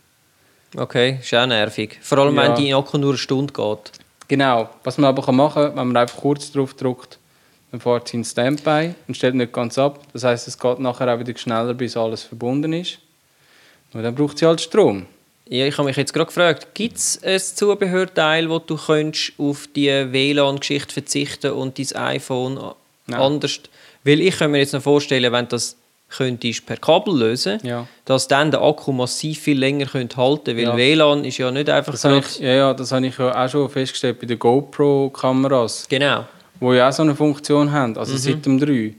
[0.77, 1.99] Okay, ist auch nervig.
[2.01, 2.43] Vor allem, Ja.
[2.43, 3.93] wenn die Akku nur eine Stunde geht.
[4.29, 4.69] Genau.
[4.85, 7.19] Was man aber machen kann, wenn man einfach kurz drauf drückt,
[7.71, 10.01] dann fährt sie in Standby und stellt nicht ganz ab.
[10.13, 12.99] Das heißt, es geht nachher auch wieder schneller, bis alles verbunden ist.
[13.93, 15.07] Und dann braucht sie halt Strom.
[15.49, 19.69] Ja, ich habe mich jetzt gerade gefragt, gibt es ein Zubehörteil, wo du könntest auf
[19.75, 22.55] die WLAN-Geschichte verzichten und dein iPhone
[23.07, 23.21] Nein.
[23.21, 23.61] anders...
[24.05, 25.77] Weil ich kann mir jetzt noch vorstellen, wenn du das
[26.09, 27.87] könntest per Kabel lösen, Ja.
[28.05, 30.77] dass dann der Akku massiv viel länger könnte halten, weil Ja.
[30.77, 33.49] WLAN ist ja nicht einfach Das gerade- ich, ja, ja, das habe ich ja auch
[33.49, 36.25] schon festgestellt bei den GoPro-Kameras, Genau.
[36.61, 38.95] Die ja auch so eine Funktion haben, also seit dem 3.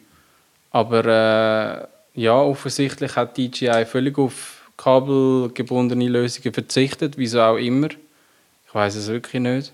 [0.72, 1.06] Aber
[2.16, 7.88] äh, ja, offensichtlich hat DJI völlig auf kabelgebundene Lösungen verzichtet, wieso auch immer.
[8.68, 9.72] Ich weiß es wirklich nicht.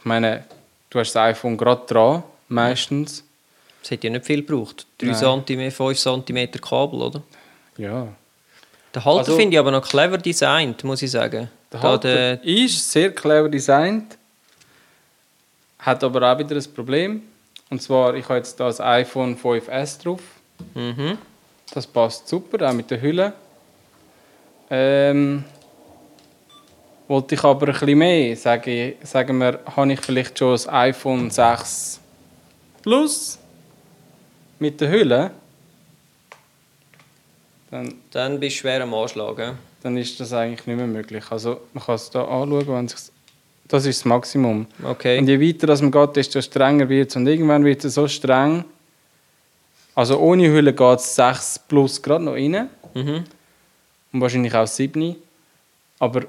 [0.00, 0.44] Ich meine,
[0.90, 3.24] du hast das iPhone gerade dran, meistens.
[3.82, 4.86] Es hat ja nicht viel gebraucht.
[4.98, 5.42] 3 Nein.
[5.46, 7.22] cm, 5 cm Kabel, oder?
[7.78, 8.08] Ja.
[8.94, 11.48] Der Halter Also- finde ich aber noch clever designt, muss ich sagen.
[11.72, 14.18] Der Da Halter der- ist sehr clever designt,
[15.82, 17.22] hat aber auch wieder ein Problem.
[17.70, 20.20] Und zwar, ich habe jetzt da das iPhone 5S drauf.
[20.74, 21.18] Mhm.
[21.72, 23.32] Das passt super, auch mit der Hülle.
[24.70, 25.44] Ähm,
[27.08, 30.68] wollte ich aber ein bisschen mehr, sage ich, sagen wir, habe ich vielleicht schon das
[30.68, 32.00] iPhone 6
[32.82, 33.38] Plus
[34.58, 35.30] mit der Hülle,
[37.70, 39.36] dann, Dann bist du schwer am Anschlag.
[39.36, 39.54] gell?
[39.82, 41.24] dann ist das eigentlich nicht mehr möglich.
[41.30, 43.11] Also man kann es da anschauen, wenn sich
[43.68, 44.66] das ist das Maximum.
[44.82, 45.18] Okay.
[45.18, 47.16] Und je weiter das man geht, desto strenger wird es.
[47.16, 48.64] Und irgendwann wird es so streng,
[49.94, 52.68] also ohne Hülle geht es 6 Plus gerade noch rein.
[52.94, 53.24] Mhm.
[54.12, 55.16] und wahrscheinlich auch 7.
[55.98, 56.22] Aber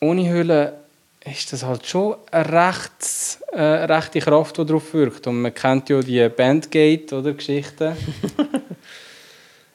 [0.00, 0.80] ohne Hülle
[1.24, 5.26] ist das halt schon eine, rechts, äh, rechte Kraft, die darauf wirkt.
[5.26, 7.94] Und man kennt ja die Bandgate oder Geschichten.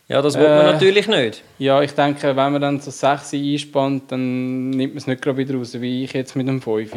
[0.07, 0.71] Ja, das will man Äh.
[0.73, 1.43] natürlich nicht.
[1.57, 5.37] ja, ich denke, wenn man dann so 6 einspannt, dann nimmt man es nicht gerade
[5.37, 6.91] wieder raus, wie ich jetzt mit dem 5.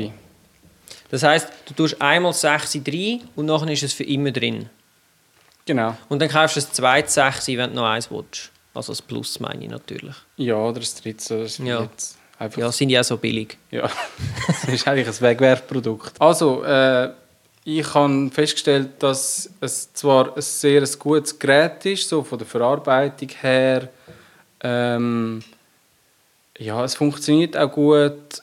[1.11, 4.69] Das heisst, du tust einmal 6 rein und nachher ist es für immer drin.
[5.65, 5.97] Genau.
[6.11, 8.51] Und dann kaufst du ein zweites 6, wenn du noch eins willst.
[8.75, 10.15] Also das Plus meine ich natürlich.
[10.37, 11.43] Ja, oder das dritte.
[11.43, 11.83] Das Ja.
[11.83, 13.57] jetzt einfach Ja, sind ja so billig.
[13.71, 13.89] Ja,
[14.47, 16.13] das ist eigentlich ein Wegwerfprodukt.
[16.21, 17.11] Also, äh,
[17.77, 23.29] ich habe festgestellt, dass es zwar ein sehr gutes Gerät ist, so von der Verarbeitung
[23.43, 23.91] her.
[24.63, 25.43] Ähm,
[26.57, 28.43] ja, es funktioniert auch gut.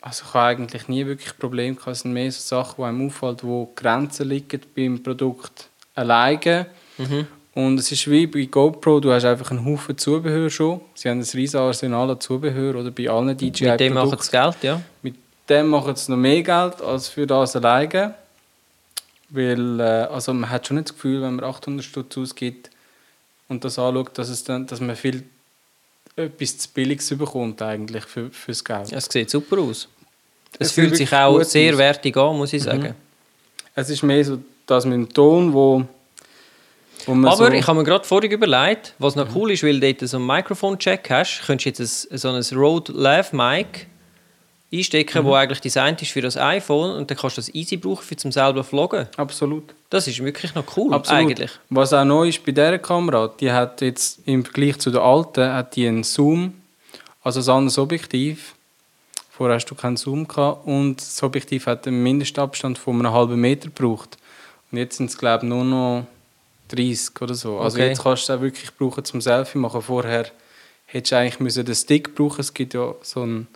[0.00, 1.92] Also ich habe eigentlich nie wirklich Probleme gehabt.
[1.92, 6.66] Es sind mehr so Sachen, die einem auffallen, wo Grenzen liegen beim Produkt alleine.
[6.96, 7.26] Mhm.
[7.54, 10.80] Und es ist wie bei GoPro, du hast einfach einen Haufen Zubehör schon.
[10.94, 14.30] Sie haben ein riesiges Arsenal an Zubehör oder bei allen DJI Mit dem machen sie
[14.30, 14.80] Geld, ja.
[15.02, 15.16] Mit
[15.50, 18.14] dem machen sie noch mehr Geld als für das alleine.
[19.34, 22.70] Weil, äh, also man hat schon nicht das Gefühl, wenn man 800 Stutz ausgibt
[23.48, 25.24] und das anschaut, dass, es dann, dass man viel
[26.16, 28.92] etwas zu Billiges bekommt eigentlich für, fürs Geld.
[28.92, 29.88] Es sieht super aus.
[30.58, 31.76] Es, Es fühlt sich auch sehr aus.
[31.76, 31.78] Mhm.
[31.78, 32.94] wertig an, muss ich sagen.
[33.74, 35.82] Es ist mehr so das mit dem Ton, wo,
[37.06, 39.80] wo man Aber so, ich habe mir gerade vorhin überlegt, was noch cool ist, weil
[39.80, 43.86] du dort so einen Mikrofon-Check hast, könntest du jetzt ein, so ein Rode Lav Mic
[44.72, 45.26] einstecken, Mhm.
[45.26, 48.16] wo eigentlich designt ist für das iPhone und dann kannst du das easy brauchen, für
[48.16, 49.06] zum selber vloggen.
[49.16, 49.74] Absolut.
[49.90, 51.20] Das ist wirklich noch cool, Absolut.
[51.30, 51.50] eigentlich.
[51.68, 55.44] Was auch neu ist bei dieser Kamera, die hat jetzt im Vergleich zu der alten
[55.52, 56.54] hat die einen Zoom,
[57.22, 58.54] also ein anderes Objektiv.
[59.30, 63.40] Vorher hast du keinen Zoom gehabt und das Objektiv hat einen Mindestabstand von einem halben
[63.40, 64.16] Meter gebraucht.
[64.70, 66.06] Und jetzt sind es glaube ich nur noch
[66.68, 67.58] 30 oder so.
[67.58, 67.88] Also Okay.
[67.88, 69.82] jetzt kannst du es auch wirklich brauchen zum Selfie machen.
[69.82, 70.26] Vorher
[70.86, 72.40] hättest du eigentlich müssen den Stick brauchen.
[72.40, 73.46] Es gibt ja so einen,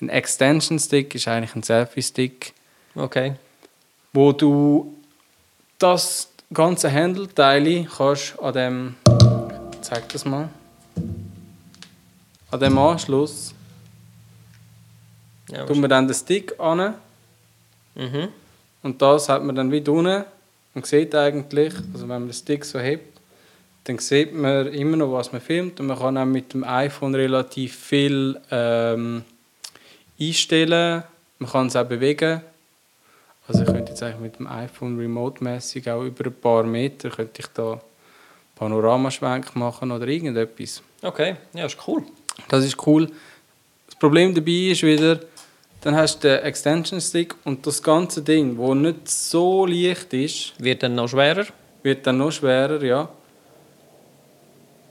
[0.00, 2.54] einen Extension Stick, ist eigentlich ein Selfie Stick
[2.94, 3.34] Okay.
[4.12, 4.94] wo du
[5.78, 8.94] das ganze Handelteil kannst an dem
[9.72, 10.48] ich zeig das mal
[12.50, 13.54] an dem Anschluss
[15.50, 16.94] Ja, tut man dann den Stick an
[17.94, 18.28] mhm.
[18.82, 20.24] und das hat man dann wie unten
[20.74, 23.18] und sieht eigentlich, also wenn man den Stick so hebt,
[23.84, 27.14] dann sieht man immer noch, was man filmt und man kann auch mit dem iPhone
[27.14, 29.24] relativ viel ähm,
[30.20, 31.04] einstellen.
[31.38, 32.42] Man kann es auch bewegen.
[33.46, 37.40] Also ich könnte jetzt eigentlich mit dem iPhone remote-mäßig auch über ein paar Meter könnte
[37.40, 37.80] ich da
[38.56, 40.82] Panoramaschwenk machen oder irgendetwas.
[41.02, 42.02] Okay, ja, ist cool.
[42.48, 43.10] Das ist cool.
[43.86, 45.20] Das Problem dabei ist wieder,
[45.80, 50.52] dann hast du den Extension Stick und das ganze Ding, wo nicht so leicht ist,
[50.62, 51.46] Wird dann noch schwerer.
[51.82, 53.08] wird dann noch schwerer, ja.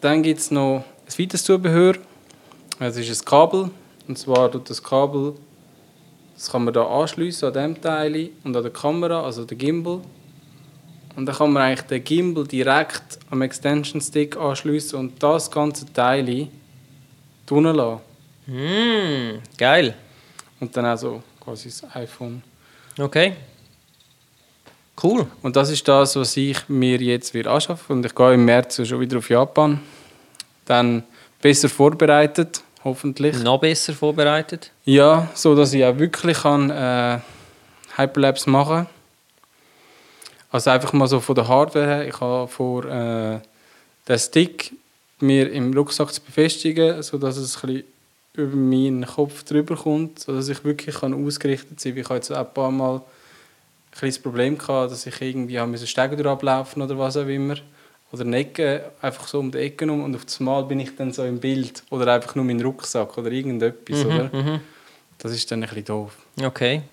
[0.02, 1.96] Dann gibt es noch ein weiteres Zubehör.
[2.80, 3.70] Es ist ein Kabel.
[4.08, 5.34] Und zwar tut das Kabel,
[6.36, 10.02] das kann man da anschliessen an dem Teil und an der Kamera, also der Gimbal.
[11.16, 15.92] Und dann kann man eigentlich den Gimbal direkt am Extension Stick anschliessen und das ganze
[15.92, 16.48] Teil
[17.46, 18.02] drinnen lassen.
[18.46, 19.96] Mm, geil.
[20.60, 22.44] Und dann auch so quasi das iPhone.
[23.00, 23.34] Okay.
[25.02, 25.28] Cool.
[25.42, 28.88] Und das ist das, was ich mir jetzt wieder anschaffen Und ich gehe im März
[28.88, 29.80] schon wieder auf Japan.
[30.66, 31.04] Dann
[31.42, 33.38] besser vorbereitet, hoffentlich.
[33.44, 34.72] Noch besser vorbereitet.
[34.86, 37.20] Ja, so dass ich auch wirklich kann, äh,
[37.96, 38.88] Hyperlapse machen kann.
[40.52, 42.08] Also einfach mal so von der Hardware her.
[42.08, 43.40] Ich habe vor, äh,
[44.08, 44.74] den Stick
[45.20, 47.84] mir im Rucksack zu befestigen, sodass es ein bisschen
[48.34, 52.02] über meinen Kopf drüber kommt, sodass ich wirklich kann ausgerichtet sein kann.
[52.02, 53.02] Ich habe jetzt ein paar Mal ein
[53.92, 57.56] kleines Problem gehabt, dass ich irgendwie habe Stege ablaufen oder was auch immer.
[58.12, 60.96] Oder eine Ecke, einfach so um die Ecke um und auf das Mal bin ich
[60.96, 61.84] dann so im Bild.
[61.90, 64.30] Oder einfach nur mein Rucksack oder irgendetwas, Mhm, oder?
[64.32, 64.60] mhm.
[65.18, 66.14] Das ist dann ein bisschen doof.
[66.42, 66.84] Okay.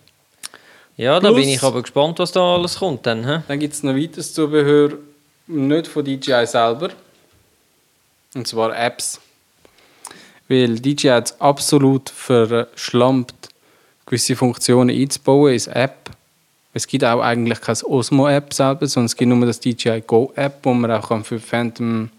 [0.97, 3.43] Ja, da Plus- bin ich aber gespannt, was da alles kommt dann.
[3.47, 4.95] Dann gibt es noch weiteres Zubehör,
[5.47, 6.91] nicht von DJI selber.
[8.35, 9.21] Und zwar Apps.
[10.49, 13.49] Weil DJI hat es absolut verschlampt,
[14.07, 16.04] gewisse Funktionen einzubauen ins App.
[16.77, 20.75] Es gibt auch eigentlich keine Osmo-App selber, sondern es gibt nur das DJI Go-App, wo
[20.75, 22.11] man auch für Phantom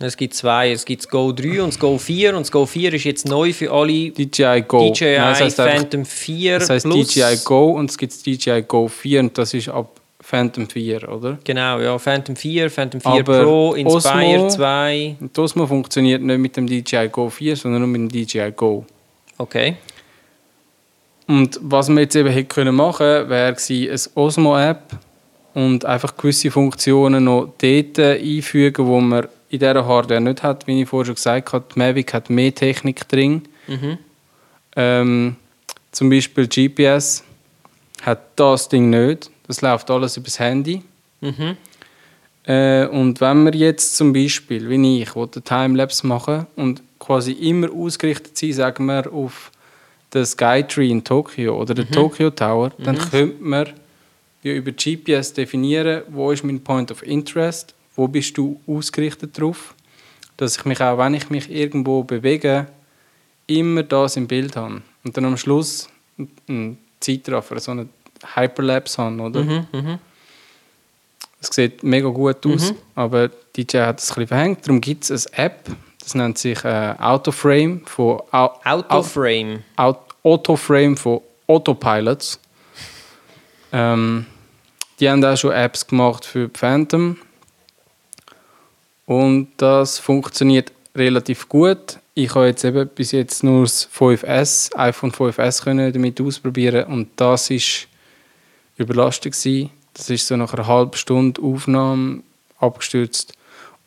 [0.00, 0.70] Es gibt zwei.
[0.72, 2.30] Es gibt das Go 3 und das Go 4.
[2.34, 4.90] Und das Go 4 ist jetzt neu für alle DJI Go.
[4.92, 7.08] DJI Nein, das einfach- Phantom 4 Das heißt Plus.
[7.08, 11.08] DJI Go und es gibt das DJI Go 4 und das ist ab Phantom 4,
[11.08, 11.38] oder?
[11.44, 11.98] Genau, ja.
[11.98, 15.16] Phantom 4, Phantom 4 Aber Pro, Inspire Osmo- 2.
[15.20, 18.52] Und das Osmo funktioniert nicht mit dem DJI Go 4, sondern nur mit dem DJI
[18.54, 18.84] Go.
[19.38, 19.76] Okay.
[21.28, 24.98] Und was wir jetzt eben hätte können machen wäre eine Osmo-App
[25.52, 30.66] und einfach gewisse Funktionen noch dort einfügen, wo man in dieser Hardware nicht hat.
[30.66, 33.42] Wie ich vorher schon gesagt habe, die Mavic hat mehr Technik drin.
[33.66, 33.98] Mhm.
[34.74, 35.36] Ähm,
[35.92, 37.24] zum Beispiel GPS
[38.02, 39.30] hat das Ding nicht.
[39.46, 40.82] Das läuft alles übers Handy.
[41.20, 41.56] Mhm.
[42.44, 47.32] Äh, und wenn wir jetzt zum Beispiel, wie ich, will, eine Timelapse machen und quasi
[47.32, 49.50] immer ausgerichtet sein, sagen wir, auf
[50.14, 53.68] den Skytree in Tokio oder den Tokyo Tower, dann könnte man
[54.42, 59.74] ja über GPS definieren, wo ist mein Point of Interest, wo bist du ausgerichtet drauf,
[60.36, 62.66] dass ich mich auch, wenn ich mich irgendwo bewege,
[63.46, 64.82] immer das im Bild habe.
[65.04, 65.88] Und dann am Schluss
[66.48, 67.88] einen Zeitraffer, so einen
[68.34, 69.42] Hyperlapse haben, oder?
[69.42, 69.66] Mhm.
[69.72, 69.98] Mhm.
[71.40, 74.66] Es sieht mega gut aus, aber DJ hat es ein bisschen verhängt.
[74.66, 75.70] Darum gibt es eine App,
[76.08, 79.62] das nennt sich äh, Autoframe von Au Autoframe.
[79.76, 82.40] Au Autoframe von Autopilots.
[83.72, 84.24] Ähm,
[84.98, 87.18] die haben auch schon Apps gemacht für Phantom.
[89.04, 91.98] Und das funktioniert relativ gut.
[92.14, 97.10] Ich habe jetzt eben bis jetzt nur das 5S, iPhone 5S können damit ausprobieren und
[97.16, 97.86] das ist
[98.78, 99.70] überlastet gewesen.
[99.92, 102.22] Das ist so nach einer halben Stunde Aufnahme
[102.58, 103.34] abgestürzt.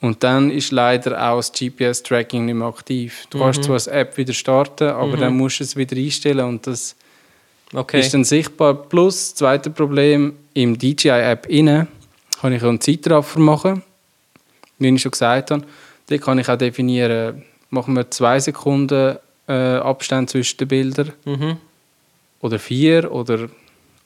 [0.01, 3.27] Und dann ist leider auch das GPS-Tracking nicht mehr aktiv.
[3.29, 6.65] Du kannst zwar das App wieder starten, aber dann musst du es wieder einstellen und
[6.67, 6.95] das
[7.73, 7.99] Okay.
[8.01, 8.73] ist dann sichtbar.
[8.73, 11.87] Plus, das zweite Problem, im DJI-App inne
[12.41, 13.83] kann ich einen Zeitraffer machen.
[14.79, 15.63] Wie ich schon gesagt habe,
[16.07, 21.57] da kann ich auch definieren, machen wir zwei Sekunden äh, Abstand zwischen den Bildern Mhm.
[22.41, 23.47] oder vier oder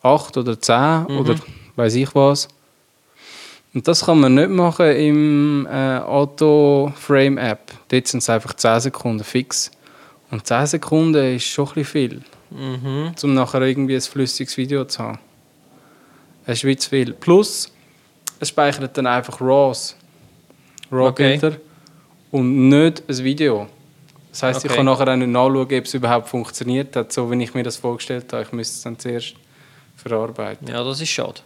[0.04, 1.36] acht oder zehn oder
[1.78, 2.48] weiß ich was.
[3.76, 7.60] Und das kann man nicht machen im äh, Auto-Frame-App.
[7.90, 9.70] Dort sind es einfach 10 Sekunden fix.
[10.32, 13.12] Und 10 Sekunden ist schon ein bisschen viel, Mhm.
[13.22, 15.20] um nachher irgendwie ein flüssiges Video zu haben.
[16.46, 17.14] Es ist wie zu viel.
[17.14, 17.72] Plus,
[18.40, 19.96] es speichert dann einfach RAWs.
[20.92, 21.58] RAW-Bilder.
[22.32, 23.68] Und nicht ein Video.
[24.32, 24.78] Das heisst, ich Okay.
[24.78, 27.78] kann nachher auch nicht nachschauen, ob es überhaupt funktioniert hat, so wie ich mir das
[27.78, 28.44] vorgestellt habe.
[28.44, 29.36] Ich müsste es dann zuerst
[29.96, 30.68] verarbeiten.
[30.68, 31.42] Ja, das ist schade.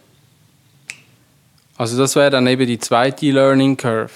[1.80, 4.12] Also das wäre dann eben die zweite Learning Curve.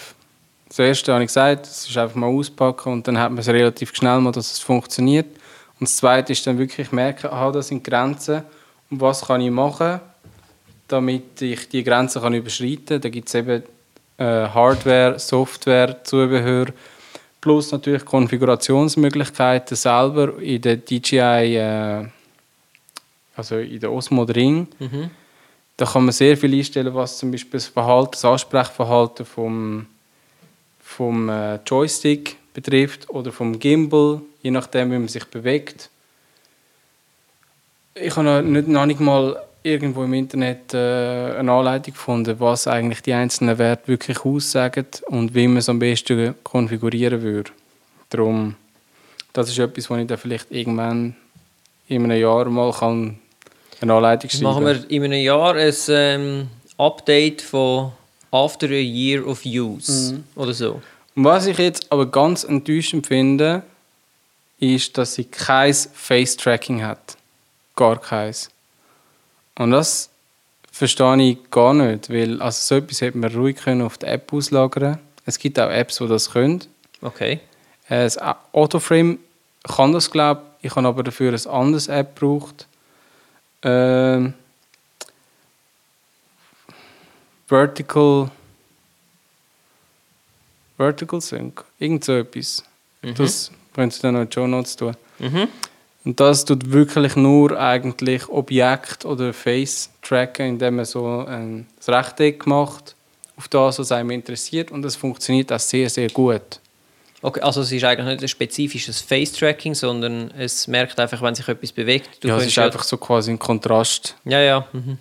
[0.69, 3.49] Das erste habe ich gesagt, es ist einfach mal auspacken und dann hat man es
[3.49, 5.29] relativ schnell mal, dass es funktioniert.
[5.81, 8.43] Und das zweite ist dann wirklich merken, aha, das sind Grenzen
[8.91, 9.99] und was kann ich machen,
[10.89, 13.01] damit ich die Grenzen kann überschreiten kann.
[13.01, 13.63] Da gibt es eben
[14.19, 16.67] äh, Hardware, Software, Zubehör,
[17.41, 22.09] plus natürlich Konfigurationsmöglichkeiten selber in der DJI, äh,
[23.35, 24.69] also in der Osmo Ring.
[24.79, 25.11] Mhm.
[25.77, 29.87] Da kann man sehr viel einstellen, was zum Beispiel das Verhalten, das Ansprechverhalten vom,
[30.81, 35.91] vom äh, Joystick betrifft oder vom Gimbal, je nachdem, wie man sich bewegt.
[37.95, 42.69] Ich habe noch nicht, noch nicht mal irgendwo im Internet äh, eine Anleitung gefunden, was
[42.69, 47.51] eigentlich die einzelnen Werte wirklich aussagen und wie man es am besten konfigurieren würde.
[48.11, 48.55] Darum,
[49.33, 51.17] das ist etwas, wo ich dann vielleicht irgendwann
[51.89, 53.19] in einem Jahr mal kann
[53.81, 57.93] eine Anleitung schreiben Machen wir in einem Jahr ein ähm, Update von
[58.31, 60.15] After a Year of Use.
[60.15, 60.25] Mhm.
[60.35, 60.83] Oder so.
[61.15, 63.63] Und was ich jetzt aber ganz enttäuschend finde,
[64.59, 67.17] ist, dass sie kein Face-Tracking hat.
[67.77, 68.51] gar keins.
[69.57, 70.11] Und das
[70.73, 74.33] verstehe ich gar nicht, weil also so etwas hätte man ruhig können auf die App
[74.33, 76.65] auslagern Es gibt auch Apps, die das können.
[77.01, 77.41] Okay.
[77.89, 78.19] Das
[78.53, 79.19] Autoframe
[79.63, 80.71] kann das, glaube ich.
[80.71, 82.67] Ich habe aber dafür ein anderes App gebraucht.
[83.65, 84.35] Ähm,
[87.47, 88.31] Vertical.
[90.77, 91.65] Vertical Sync.
[91.79, 92.65] Irgend so etwas.
[93.17, 94.97] Das können Sie dann noch in die Show Notes tun.
[95.19, 95.49] Mhm.
[96.05, 102.47] Und das tut wirklich nur eigentlich Objekt oder Face tracken, indem man so ein Rechteck
[102.47, 102.95] macht
[103.37, 104.71] auf das, was einem interessiert.
[104.71, 106.61] Und das funktioniert auch sehr, sehr gut.
[107.25, 111.49] Okay, also es ist eigentlich nicht ein spezifisches Face-Tracking, sondern es merkt einfach, wenn sich
[111.49, 112.23] etwas bewegt.
[112.23, 114.15] Du ja, es ist einfach so quasi ein Kontrast.
[114.27, 114.67] Ja, ja.
[114.75, 114.99] Mhm.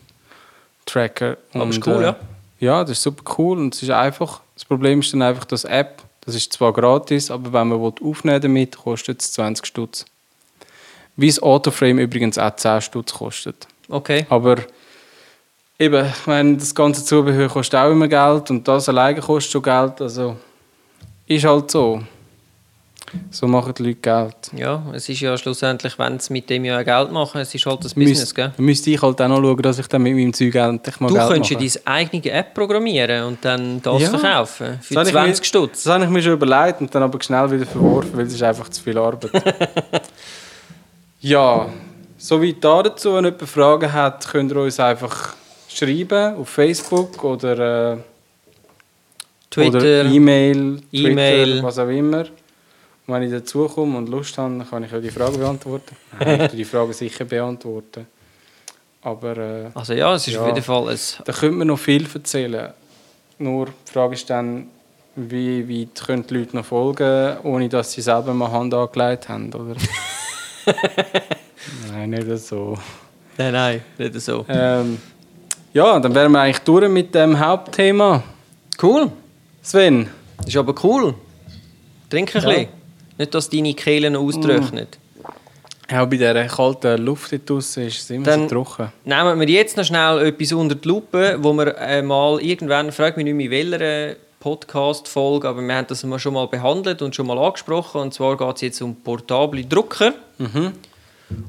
[0.86, 1.36] Tracker.
[1.54, 2.16] Aber ist cool, ja.
[2.62, 5.66] Ja, das ist super cool und es ist einfach, das Problem ist dann einfach, dass
[5.66, 10.06] App, das ist zwar gratis, aber wenn man aufnehmen damit, kostet es 20 Stutz.
[11.18, 13.68] Wie das Autoframe übrigens auch 10 Stutz kostet.
[13.90, 14.26] Okay.
[14.30, 14.60] Aber
[15.78, 19.62] eben, ich meine, das ganze Zubehör kostet auch immer Geld und das alleine kostet schon
[19.62, 20.38] Geld, also
[21.28, 22.02] ist halt so.
[23.30, 24.36] So machen die Leute Geld.
[24.56, 27.84] Ja, es ist ja schlussendlich, wenn sie mit dem ja Geld machen, es ist halt
[27.86, 28.52] das Business, Müsst- gell?
[28.58, 31.14] Müsste ich halt auch noch schauen, dass ich dann mit meinem Zeug endlich mal Du
[31.16, 31.80] Geld könntest ja mache.
[31.86, 34.10] deine eigene App programmieren und dann das Ja.
[34.10, 34.80] verkaufen.
[34.82, 35.84] Für Das habe ich 20 mir- Stutz.
[35.84, 38.44] Das habe ich mir schon überlegt und dann aber schnell wieder verworfen, weil es ist
[38.44, 39.32] einfach zu viel Arbeit.
[41.22, 41.68] ja,
[42.18, 45.36] soweit da dazu, wenn jemand Fragen hat, könnt ihr uns einfach
[45.70, 47.98] schreiben auf Facebook oder, äh,
[49.50, 50.06] Twitter.
[50.06, 51.64] E-Mail, Twitter, E-Mail.
[51.64, 52.26] was auch immer.
[53.06, 55.96] Und wenn ich dazukomme und Lust habe, kann ich auch die Frage beantworten.
[56.20, 58.08] Nein, ich die Frage sicher beantworten.
[59.02, 60.42] Aber äh, Also ja, es ist Ja.
[60.42, 60.98] auf jeden Fall ein...
[61.26, 62.72] da könnte man noch viel erzählen.
[63.40, 64.68] Nur die Frage ist dann,
[65.16, 69.52] wie weit können die Leute noch folgen, ohne dass sie selber mal Hand angelegt haben,
[69.54, 69.76] oder?
[71.92, 72.78] Nein, nicht so.
[73.38, 74.46] Nein, nein, nicht so.
[74.48, 75.00] Ähm,
[75.74, 78.24] ja, dann wären wir eigentlich durch mit dem Hauptthema.
[78.82, 79.12] Cool.
[79.62, 81.16] Sven, Das ist aber cool.
[82.10, 82.48] Trink ein Ja.
[82.50, 82.68] bisschen.
[83.18, 84.98] Nicht, dass deine Kehle noch austrocknet.
[85.92, 88.92] auch bei dieser kalten Luft hier draussen ist es immer Dann- so trocken.
[89.06, 93.16] Nehmen wir jetzt noch schnell etwas unter die Lupe, wo wir äh, mal irgendwann, frag
[93.18, 97.28] mich nicht mehr, in welcher Podcast-Folge, aber wir haben das schon mal behandelt und schon
[97.28, 98.02] mal angesprochen.
[98.02, 100.14] Und zwar geht es jetzt um portable Drucker.
[100.38, 100.72] Mhm.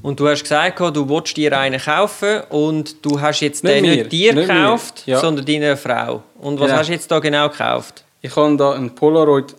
[0.03, 3.83] Und du hast gesagt, du willst dir einen kaufen und du hast jetzt Nicht den
[3.85, 5.19] mir, nicht dir nicht gekauft, ja.
[5.21, 6.23] sondern deiner Frau.
[6.41, 6.79] Und was Genau.
[6.79, 8.05] hast du jetzt da genau gekauft?
[8.23, 9.55] Ich habe da einen Polaroid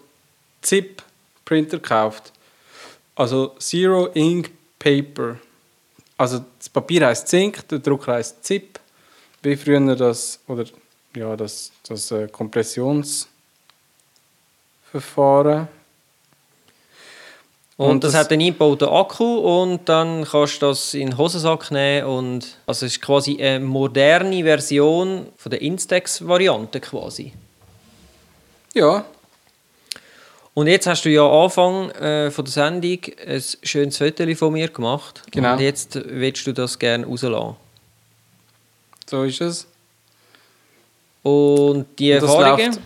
[0.61, 1.03] Zip
[1.45, 2.33] Printer gekauft.
[3.15, 5.37] Also Zero Ink Paper.
[6.17, 8.79] Also das Papier heißt Zink, der Drucker heißt Zip.
[9.41, 10.65] Wie früher das oder
[11.15, 13.27] ja das das äh, Kompressionsverfahren.
[17.77, 21.17] Und, Und das, das- hat einen eingebauten Akku und dann kannst du das in den
[21.17, 27.33] Hosensack nehmen und also es ist quasi eine moderne Version von der Instax-Variante quasi.
[28.73, 29.03] Ja,
[30.55, 34.53] Und jetzt hast du ja am Anfang äh, von der Sendung ein schönes Foto von
[34.53, 35.21] mir gemacht.
[35.29, 35.53] Genau.
[35.53, 37.57] Und jetzt willst du das gerne rauslassen.
[39.05, 39.67] so ist es.
[41.23, 42.65] Und die Und das Erfahrungen?
[42.67, 42.79] läuft,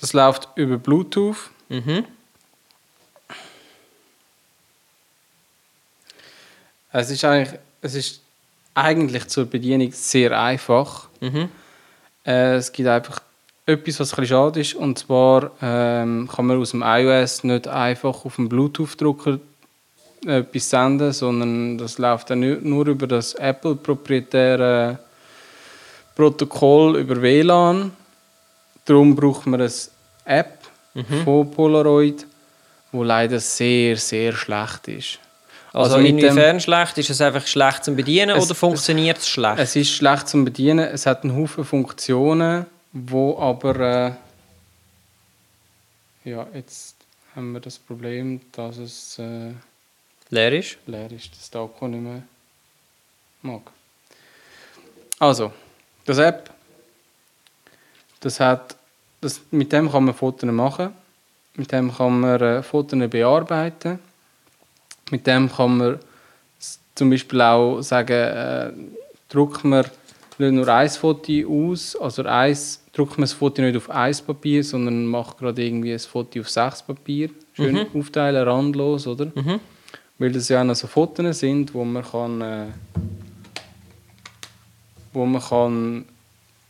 [0.00, 1.50] das läuft über Bluetooth.
[1.68, 2.04] Mhm.
[6.92, 8.20] Es ist eigentlich es ist
[8.74, 11.08] eigentlich zur Bedienung sehr einfach.
[11.20, 11.48] Mhm.
[12.24, 13.20] Äh, es gibt einfach
[13.66, 14.74] etwas, was ein bisschen schade ist.
[14.74, 19.38] Und zwar ähm, kann man aus dem iOS nicht einfach auf dem Bluetooth-Drucker
[20.26, 24.98] etwas senden, sondern das läuft dann nur- über das Apple-proprietäre
[26.14, 27.92] Protokoll über WLAN.
[28.84, 29.70] Darum braucht man eine
[30.24, 30.58] App
[31.24, 32.26] von Polaroid,
[32.90, 35.18] wo leider sehr, sehr schlecht ist.
[35.72, 36.98] Also, dem- inwiefern schlecht?
[36.98, 39.58] Ist es einfach schlecht zum Bedienen Es- oder funktioniert es schlecht?
[39.58, 40.80] Es ist schlecht zum Bedienen.
[40.80, 44.12] Es hat einen Haufen Funktionen, wo aber äh,
[46.30, 46.96] ja jetzt
[47.34, 49.52] haben wir das Problem, dass es äh,
[50.30, 50.78] Leer ist?
[50.86, 52.22] leer ist, dass der Akku nicht mehr
[53.42, 53.62] mag.
[55.18, 55.52] Also
[56.04, 56.50] das App,
[58.20, 58.76] das hat,
[59.20, 60.92] das, mit dem kann man Fotos machen,
[61.54, 63.98] mit dem kann man äh, Fotos bearbeiten,
[65.10, 65.98] mit dem kann man
[66.94, 68.72] zum Beispiel auch sagen, äh,
[69.28, 69.84] druckt man
[70.38, 74.62] nicht nur ein Foto aus, also eins, druckt man das Foto nicht auf ein Papier,
[74.62, 77.30] sondern macht gerade irgendwie ein Foto auf sechs Papier.
[77.54, 79.26] Schön aufteilen, randlos, oder?
[79.34, 79.60] Mhm.
[80.18, 82.66] Weil das ja auch noch so Fotos sind, wo man kann, äh,
[85.12, 86.04] wo man kann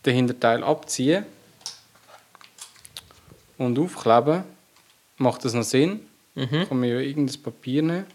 [0.06, 1.24] den Hinterteil abziehen
[3.58, 4.44] und aufkleben.
[5.18, 6.00] Macht das noch Sinn?
[6.34, 6.68] Mhm.
[6.68, 8.06] Kann man ja irgendein Papier nehmen.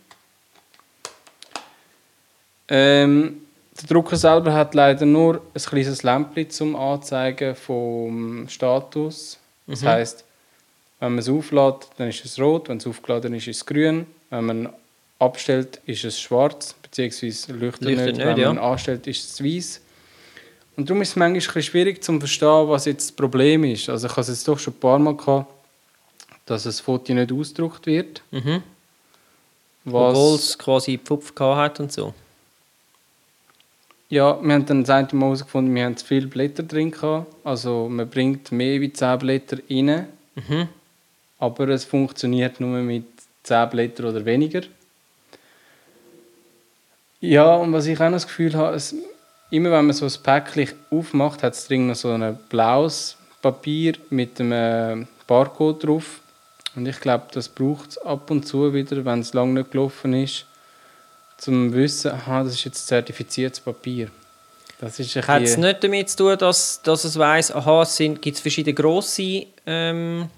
[2.70, 3.47] Ähm,
[3.82, 9.38] der Drucker selber hat leider nur ein kleines Lämpchen zum Anzeigen vom Status.
[9.68, 9.88] Das Mhm.
[9.88, 10.24] heißt,
[11.00, 14.08] wenn man es auflädt, dann ist es rot, wenn es aufgeladen ist, ist es grün.
[14.30, 14.70] Wenn man
[15.20, 18.18] abstellt, ist es schwarz, beziehungsweise leuchtet, Leuchtet nicht.
[18.18, 18.54] nicht, Wenn ja.
[18.54, 19.82] man anstellt, ist es weiß.
[20.76, 23.90] Und darum ist es manchmal ein bisschen schwierig zu verstehen, was jetzt das Problem ist.
[23.90, 25.52] Also ich habe es jetzt doch schon ein paar Mal gehabt,
[26.46, 28.22] dass das Foto nicht ausgedruckt wird.
[28.32, 28.62] Mhm.
[29.86, 32.14] Obwohl es quasi Pfupf gehabt hat und so.
[34.10, 37.28] Ja, wir haben dann das eine Mal herausgefunden, wir haben zu viele Blätter drin gehabt.
[37.44, 40.70] Also man bringt mehr wie 10 Blätter rein, Mhm.
[41.40, 43.06] aber es funktioniert nur mit
[43.44, 44.62] 10 Blättern oder weniger.
[47.20, 48.96] Ja, und was ich auch noch das Gefühl habe, es,
[49.50, 53.94] immer wenn man so ein Päckchen aufmacht, hat es drin noch so ein blaues Papier
[54.10, 56.22] mit einem Barcode drauf.
[56.76, 60.14] Und ich glaube, das braucht es ab und zu wieder, wenn es lange nicht gelaufen
[60.14, 60.46] ist,
[61.38, 64.10] zum Wissen, aha, das ist jetzt zertifiziertes Papier.
[64.80, 68.22] Das ist Hat es nicht damit zu tun, dass, dass es weiss, aha, es sind-
[68.22, 70.30] gibt verschiedene grosse ähm,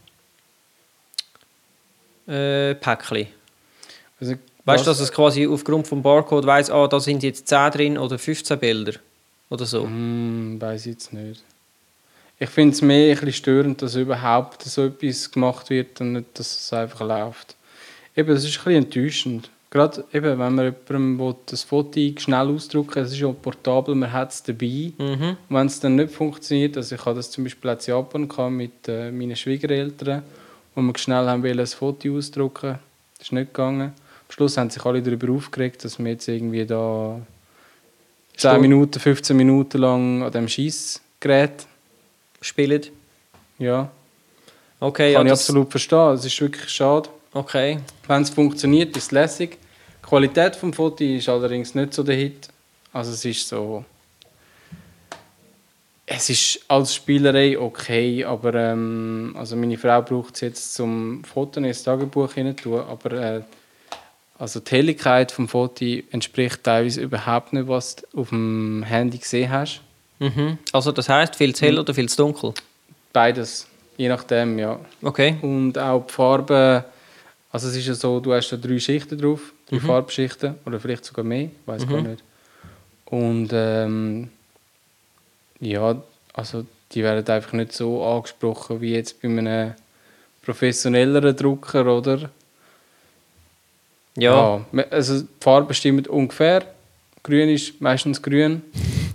[2.28, 3.28] äh, Päckchen?
[4.20, 4.36] Also,
[4.66, 7.98] Weißt du, dass es quasi aufgrund vom Barcode weiss, ah, da sind jetzt 10 drin
[7.98, 8.94] oder 15 Bilder?
[9.50, 9.84] Oder so?
[9.84, 11.42] Hm, weiß ich jetzt nicht.
[12.38, 16.28] Ich finde es mehr ein bisschen störend, dass überhaupt so etwas gemacht wird und nicht,
[16.40, 17.56] dass es einfach läuft.
[18.16, 19.50] Eben, das ist ein bisschen enttäuschend.
[19.72, 24.32] Gerade eben, wenn man jemandem das Foto schnell ausdrucken es ist ja portabel, man hat
[24.32, 24.94] es dabei.
[24.98, 25.38] Mhm.
[25.48, 28.88] Wenn es dann nicht funktioniert, also ich hatte das zum Beispiel in Japan gehabt mit
[28.88, 30.24] äh, meinen Schwiegereltern,
[30.74, 32.80] wo wir schnell haben wollen, ein Foto ausdrucken
[33.18, 33.94] Das ist nicht gegangen.
[33.94, 37.20] Am Schluss haben sich alle darüber aufgeregt, dass wir jetzt irgendwie da
[38.38, 38.60] 10 Stunde.
[38.60, 41.68] Minuten, 15 Minuten lang an dem Schießgerät,
[42.42, 42.84] Spielen?
[43.60, 43.92] ja,
[44.80, 46.14] Okay, kann ja, ich absolut verstehen.
[46.14, 47.10] Es ist wirklich schade.
[47.34, 47.80] Okay.
[48.08, 49.58] Wenn es funktioniert, ist es lässig.
[50.04, 52.48] Die Qualität des Fotos ist allerdings nicht so der Hit.
[52.94, 53.84] Also es ist so...
[56.12, 61.60] Es ist als Spielerei okay, aber ähm, also meine Frau braucht es jetzt zum Foto
[61.60, 63.42] ins Tagebuch hinein tun, aber äh,
[64.40, 69.52] also die Helligkeit vom Foto entspricht teilweise überhaupt nicht, was du auf dem Handy gesehen
[69.52, 69.82] hast.
[70.18, 70.58] Mhm.
[70.72, 71.80] Also das heisst, viel zu hell Mhm.
[71.82, 72.54] oder viel zu dunkel?
[73.14, 74.80] Beides, je nachdem, ja.
[75.04, 75.36] Okay.
[75.44, 76.86] Und auch die Farben,
[77.52, 81.06] also es ist ja so, du hast da drei Schichten drauf, drei Farbschichten oder vielleicht
[81.06, 82.24] sogar mehr, weiß gar nicht.
[83.06, 84.30] Und ähm,
[85.60, 85.96] ja,
[86.34, 89.74] also die werden einfach nicht so angesprochen wie jetzt bei einem
[90.44, 92.30] professionelleren Drucker, oder?
[94.18, 94.62] Ja.
[94.72, 96.64] me- also die Farben stimmen ungefähr.
[97.24, 98.62] Grün ist meistens grün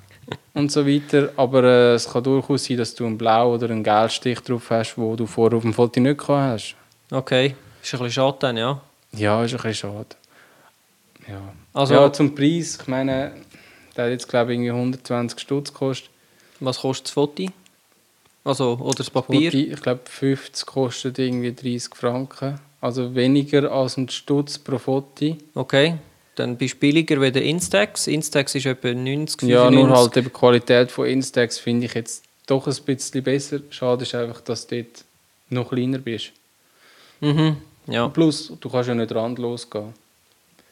[0.55, 1.31] und so weiter.
[1.37, 4.97] Aber äh, es kann durchaus sein, dass du einen Blau- oder einen Gelstich drauf hast,
[4.97, 6.75] wo du vorher auf dem Foto nicht gehabt hast.
[7.11, 7.55] Okay.
[7.85, 8.81] Ist ein bisschen schade dann, ja.
[9.13, 10.07] Ja, ist ein bisschen schade.
[11.29, 11.41] Ja.
[11.73, 13.33] Also- ja, zum Preis, ich meine,
[13.97, 16.11] der hat jetzt glaube ich irgendwie 120 Stutz gekostet.
[16.61, 17.47] Was kostet das Foto?
[18.45, 19.51] Also, oder das Papier?
[19.51, 22.59] Foto, ich glaube 50 kostet irgendwie 30 Franken.
[22.81, 25.37] Also weniger als ein Stutz pro Foto.
[25.55, 25.97] Okay.
[26.37, 28.07] Dann bist du billiger wie der Instax.
[28.07, 29.49] Instax ist etwa 90, 95.
[29.49, 33.61] Ja, nur halt die Qualität von Instax finde ich jetzt doch ein bisschen besser.
[33.71, 35.05] Schade ist einfach, dass du dort
[35.51, 36.33] noch kleiner bist.
[37.21, 37.57] Mhm.
[37.87, 39.93] Ja, Plus, du kannst ja nicht randlos gehen.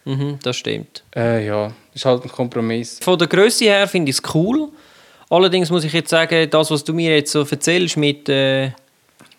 [0.05, 1.05] mhm, das stimmt.
[1.15, 2.99] Äh, ja, ist halt ein Kompromiss.
[3.03, 4.69] Von der Größe her finde ich es cool.
[5.29, 8.71] Allerdings muss ich jetzt sagen, das, was du mir jetzt so erzählst mit, äh,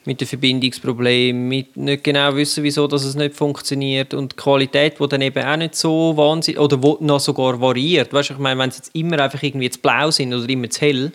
[0.06, 5.00] mit den Verbindungsproblemen, mit nicht genau wissen, wieso dass es nicht funktioniert und die Qualität,
[5.00, 8.12] die dann eben auch nicht so wahnsinnig, oder wo noch sogar variiert.
[8.12, 10.70] Weißt du, ich meine, wenn sie jetzt immer einfach irgendwie zu blau sind oder immer
[10.70, 11.12] zu hell,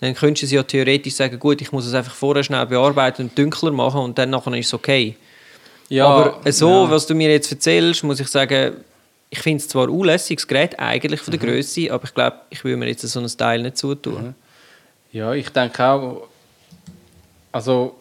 [0.00, 3.22] dann könntest du sie ja theoretisch sagen, gut, ich muss es einfach vorher schnell bearbeiten
[3.22, 5.16] und dunkler machen und dann nachher ist es okay.
[5.88, 6.90] Ja, Aber so, ja.
[6.90, 8.74] was du mir jetzt erzählst, muss ich sagen,
[9.30, 11.46] ich finde es zwar ein unlässiges Gerät, eigentlich von der Mhm.
[11.54, 14.34] Größe, aber ich glaube, ich würde mir jetzt so ein Teil nicht zutun.
[15.12, 16.28] Ja, ich denke auch,
[17.50, 17.94] also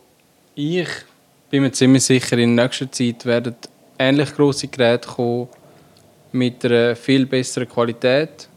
[0.55, 0.87] ich
[1.49, 3.55] bin mir ziemlich sicher, in nächster Zeit werden
[3.97, 5.47] ähnlich große Geräte kommen
[6.31, 8.47] mit einer viel besseren Qualität.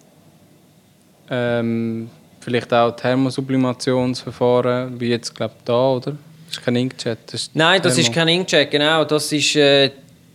[1.31, 2.11] Ähm,
[2.41, 6.17] vielleicht auch Thermosublimationsverfahren, wie jetzt glaube ich da, oder?
[6.55, 7.19] Das ist kein Inkjet.
[7.33, 8.09] Das Nein, das Thermo.
[8.09, 9.05] ist kein Inkjet, genau.
[9.05, 9.91] Das ist äh,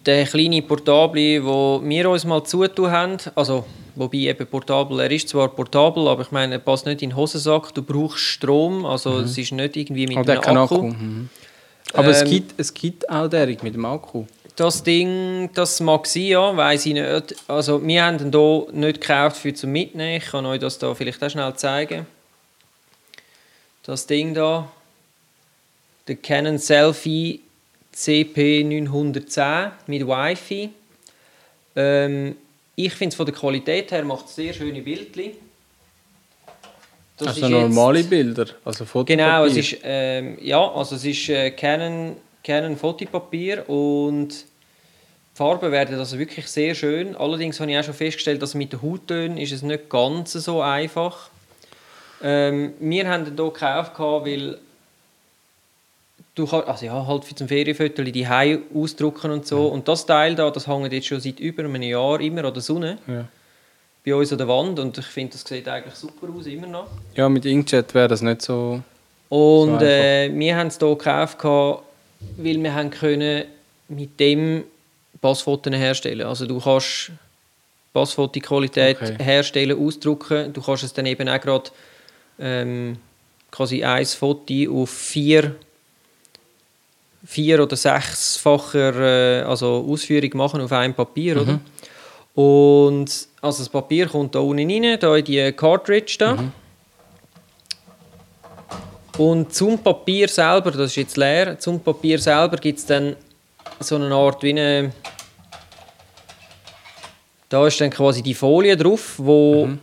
[0.05, 3.17] der kleine Portable, wo wir uns mal zutun haben.
[3.36, 3.65] Also,
[3.95, 7.15] wobei eben portabel, er ist zwar portabel, aber ich meine, er passt nicht in den
[7.17, 7.74] Hosensack.
[7.74, 10.76] Du brauchst Strom, also es ist nicht irgendwie mit Oh, der einem kann Akku.
[10.76, 10.88] Akku.
[10.88, 11.30] Mhm.
[11.93, 14.26] Aber es, Ähm, gibt, es gibt auch derige mit dem Akku.
[14.55, 17.36] Das Ding, das mag sein, ja, weiß ich nicht.
[17.47, 20.17] Also, wir haben ihn hier nicht gekauft für zum Mitnehmen.
[20.17, 22.05] Ich kann euch das da vielleicht auch schnell zeigen.
[23.84, 24.70] Das Ding da,
[26.10, 27.41] der Canon Selfie
[27.95, 30.70] CP910 mit Wi-Fi.
[31.76, 32.36] Ähm,
[32.76, 35.34] ich finde es von der Qualität her macht es sehr schöne Bildchen.
[37.18, 39.18] Das Also normale Bilder, also Fotopapier.
[39.18, 44.45] Genau, es ist, ähm, ja, also es ist äh, Canon, Canon Fotopapier und die
[45.36, 47.16] Farben werden also wirklich sehr schön.
[47.18, 50.62] Allerdings habe ich auch schon festgestellt, dass mit den Hauttönen ist es nicht ganz so
[50.62, 51.30] einfach.
[52.24, 54.57] Ähm, wir haben den hier gekauft, weil
[56.39, 59.67] du kannst, also ja, halt für zum Ferienfoto die Hai ausdrucken und so.
[59.67, 62.61] Und das Teil da, das hängt jetzt schon seit über einem Jahr immer an der
[62.61, 63.25] Sonne Ja.
[64.05, 66.87] bei uns an der Wand und ich finde, das sieht eigentlich super aus, immer noch.
[67.15, 68.81] ja, mit Inkjet wäre das nicht so...
[69.29, 69.85] Und einfach.
[69.85, 73.45] äh, wir haben es hier gekauft, weil wir haben können
[73.89, 74.63] mit dem
[75.21, 77.11] Passfotos herstellen Also du kannst
[77.93, 79.15] Passfotoqualität Okay.
[79.23, 80.53] herstellen, ausdrucken.
[80.53, 81.69] Du kannst es dann eben auch gerade
[82.39, 82.97] ähm,
[83.51, 85.55] quasi ein Foto auf vier,
[87.26, 91.41] vier oder sechsfacher äh, also Ausführung machen auf einem Papier, Mhm.
[91.41, 91.59] oder?
[92.41, 96.36] Und also das Papier kommt da unten rein, da in die Cartridge da.
[96.36, 96.51] Mhm.
[99.17, 103.15] Und zum Papier selber, das ist jetzt leer, zum Papier selber gibt es dann
[103.82, 104.91] so eine Art wie eine...
[107.49, 109.80] Da ist dann quasi die Folie drauf, wo Mhm.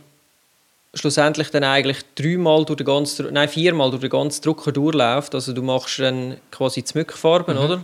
[0.97, 5.33] Schlussendlich dann eigentlich dreimal durch den ganzen, nein viermal durch den ganzen Drucker durchläuft.
[5.35, 7.61] Also du machst dann quasi die Smückfarben, Mhm.
[7.63, 7.83] oder?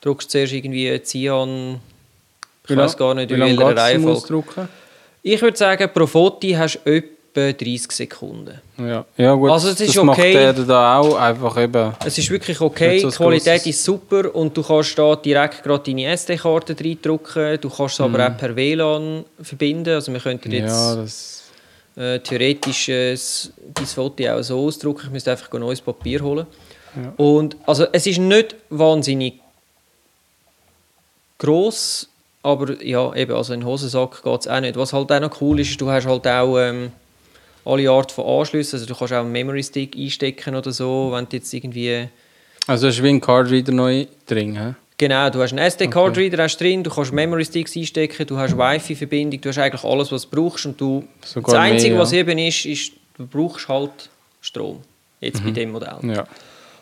[0.00, 1.80] Druckst zuerst irgendwie Cyan,
[2.68, 4.68] ich weiß gar nicht, wie in welcher zum Reihenfolge.
[5.22, 8.60] Ich würde sagen, pro Foto hast du etwa 30 Sekunden.
[8.78, 9.04] Ja.
[9.16, 10.32] ja, gut, Also es ist das macht okay.
[10.32, 11.92] der da auch einfach eben...
[12.04, 15.62] Es ist wirklich okay, so die Qualität grosses- ist super und du kannst da direkt
[15.62, 17.60] gerade deine SD-Karte reindrücken.
[17.60, 19.94] Du kannst es aber auch per WLAN verbinden.
[19.94, 20.98] Also wir könnten jetzt Mhm.
[20.98, 21.06] Ja.
[21.98, 25.06] Äh, theoretisch äh, s- dein Foto auch so ausdrucken.
[25.06, 26.46] Ich müsste einfach ein neues Papier holen.
[26.96, 27.12] Ja.
[27.16, 29.34] Und also es ist nicht wahnsinnig
[31.38, 32.08] groß,
[32.42, 34.76] aber ja, eben, also in den Hosensack geht es auch nicht.
[34.76, 36.92] Was halt auch noch cool ist, ist, du hast halt auch ähm,
[37.64, 38.76] alle Art von Anschlüssen.
[38.78, 42.08] Also du kannst auch einen Memory Stick einstecken oder so, wenn du jetzt irgendwie
[42.66, 44.74] Also es ist wie ein Cardreader neu drin, hä?
[45.00, 49.40] Genau, du hast einen SD-Card-Reader hast drin, du kannst Memory Sticks einstecken, du hast Wi-Fi-Verbindung,
[49.40, 50.66] du hast eigentlich alles, was du brauchst.
[50.66, 52.18] Und du, Sogar das Einzige, mehr, was ja.
[52.18, 54.80] eben ist, ist, du brauchst halt Strom.
[55.20, 55.44] Jetzt Mhm.
[55.46, 55.98] bei dem Modell.
[56.02, 56.26] Ja.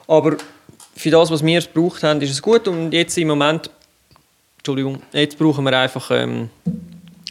[0.08, 0.36] Aber
[0.96, 2.66] für das, was wir gebraucht haben, ist es gut.
[2.68, 3.70] Und jetzt im Moment,
[4.58, 6.48] Entschuldigung, jetzt brauchen wir einfach, ähm,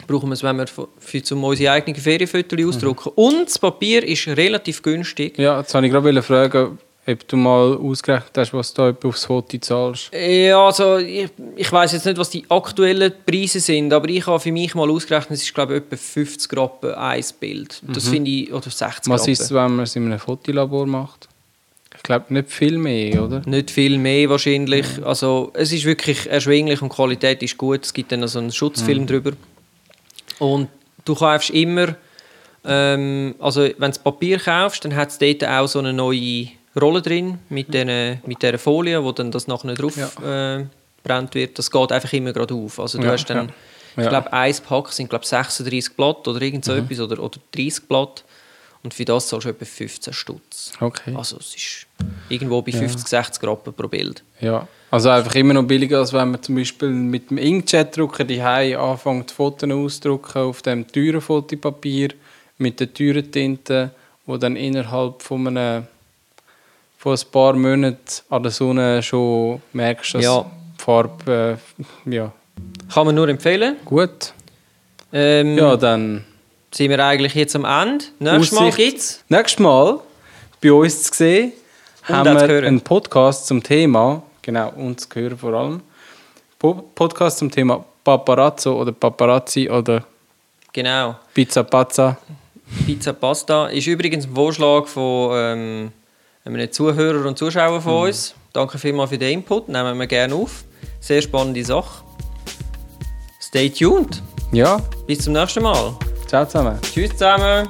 [0.06, 2.68] brauchen wir es, wenn wir für, für zum unsere eigenen Ferienfotos Mhm.
[2.68, 3.12] ausdrucken.
[3.16, 5.36] Und das Papier ist relativ günstig.
[5.36, 6.78] Ja, jetzt wollte ich gerade fragen,
[7.08, 10.10] ob du mal ausgerechnet hast, was du da aufs Foto zahlst.
[10.12, 14.40] Ja, also ich, ich weiß jetzt nicht, was die aktuellen Preise sind, aber ich habe
[14.40, 17.80] für mich mal ausgerechnet, es ist glaube ich etwa 50 Rappen ein Bild.
[17.86, 19.12] Das finde ich, oder 60 Mhm.
[19.12, 19.32] Was Rappen.
[19.32, 21.28] ist es, wenn man es in einem Fotolabor macht?
[21.96, 23.42] Ich glaube nicht viel mehr, oder?
[23.46, 24.98] Nicht viel mehr wahrscheinlich.
[24.98, 25.04] Mhm.
[25.04, 27.84] Also es ist wirklich erschwinglich und die Qualität ist gut.
[27.84, 29.06] Es gibt dann noch so einen Schutzfilm Mhm.
[29.06, 29.32] drüber.
[30.38, 30.68] Und
[31.04, 31.94] du kaufst immer,
[32.64, 36.48] ähm, also wenn du Papier kaufst, dann hat es dort auch so eine neue
[36.80, 40.64] Rolle drin mit, den, mit dieser Folie, wo dann das nachher drauf äh,
[41.02, 41.58] brennt wird.
[41.58, 42.78] Das geht einfach immer gerade auf.
[42.80, 43.54] Also du Ja, hast dann, ja.
[43.96, 44.08] ich Ja.
[44.10, 46.78] glaube, ein Pack sind glaube 36 Blatt oder irgend so Mhm.
[46.80, 48.24] etwas oder, oder 30 Blatt.
[48.82, 50.72] Und für das zahlst du etwa 15 Stutz.
[50.80, 51.12] Okay.
[51.16, 51.86] Also es ist
[52.28, 54.22] irgendwo bei 50, 60 Rappen pro Bild.
[54.40, 54.68] Ja.
[54.92, 59.32] Also einfach immer noch billiger, als wenn man zum Beispiel mit dem Inkjet-Drucker die anfängt,
[59.32, 62.10] Fotos auszudrucken auf dem teuren Fotopapier
[62.58, 63.90] mit der teuren Tinte,
[64.24, 65.86] wo dann innerhalb von einem
[67.06, 67.98] von ein paar Monaten
[68.30, 70.44] an der Sonne schon merkst, dass Ja.
[70.76, 71.58] die Farbe
[72.06, 72.32] äh, ja,
[72.92, 73.76] Kann man nur empfehlen.
[73.84, 74.32] gut.
[75.12, 76.24] Ähm, Ja, dann
[76.72, 78.06] Sind wir eigentlich jetzt am Ende?
[78.18, 79.24] Nächstes Mal gibt's.
[79.28, 80.00] Nächstes Mal
[80.60, 81.52] bei uns zu sehen,
[82.08, 82.64] Und haben wir hören.
[82.64, 85.80] einen Podcast zum Thema, genau, und zu hören vor allem,
[86.58, 90.02] Po- Podcast zum Thema Paparazzo oder Paparazzi oder
[90.72, 91.14] Genau.
[91.32, 92.16] Pizza Pazza.
[92.84, 95.92] Pizza Pasta ist übrigens ein Vorschlag von ähm,
[96.46, 98.00] einem Zuhörer und Zuschauer von Mhm.
[98.08, 98.34] uns.
[98.52, 99.68] Danke vielmals für den Input.
[99.68, 100.64] Nehmen wir gerne auf.
[101.00, 102.02] Sehr spannende Sache.
[103.40, 104.22] Stay tuned.
[104.52, 105.94] Ja, Bis zum nächsten Mal.
[106.26, 106.78] ciao zusammen.
[106.82, 107.68] Tschüss zusammen.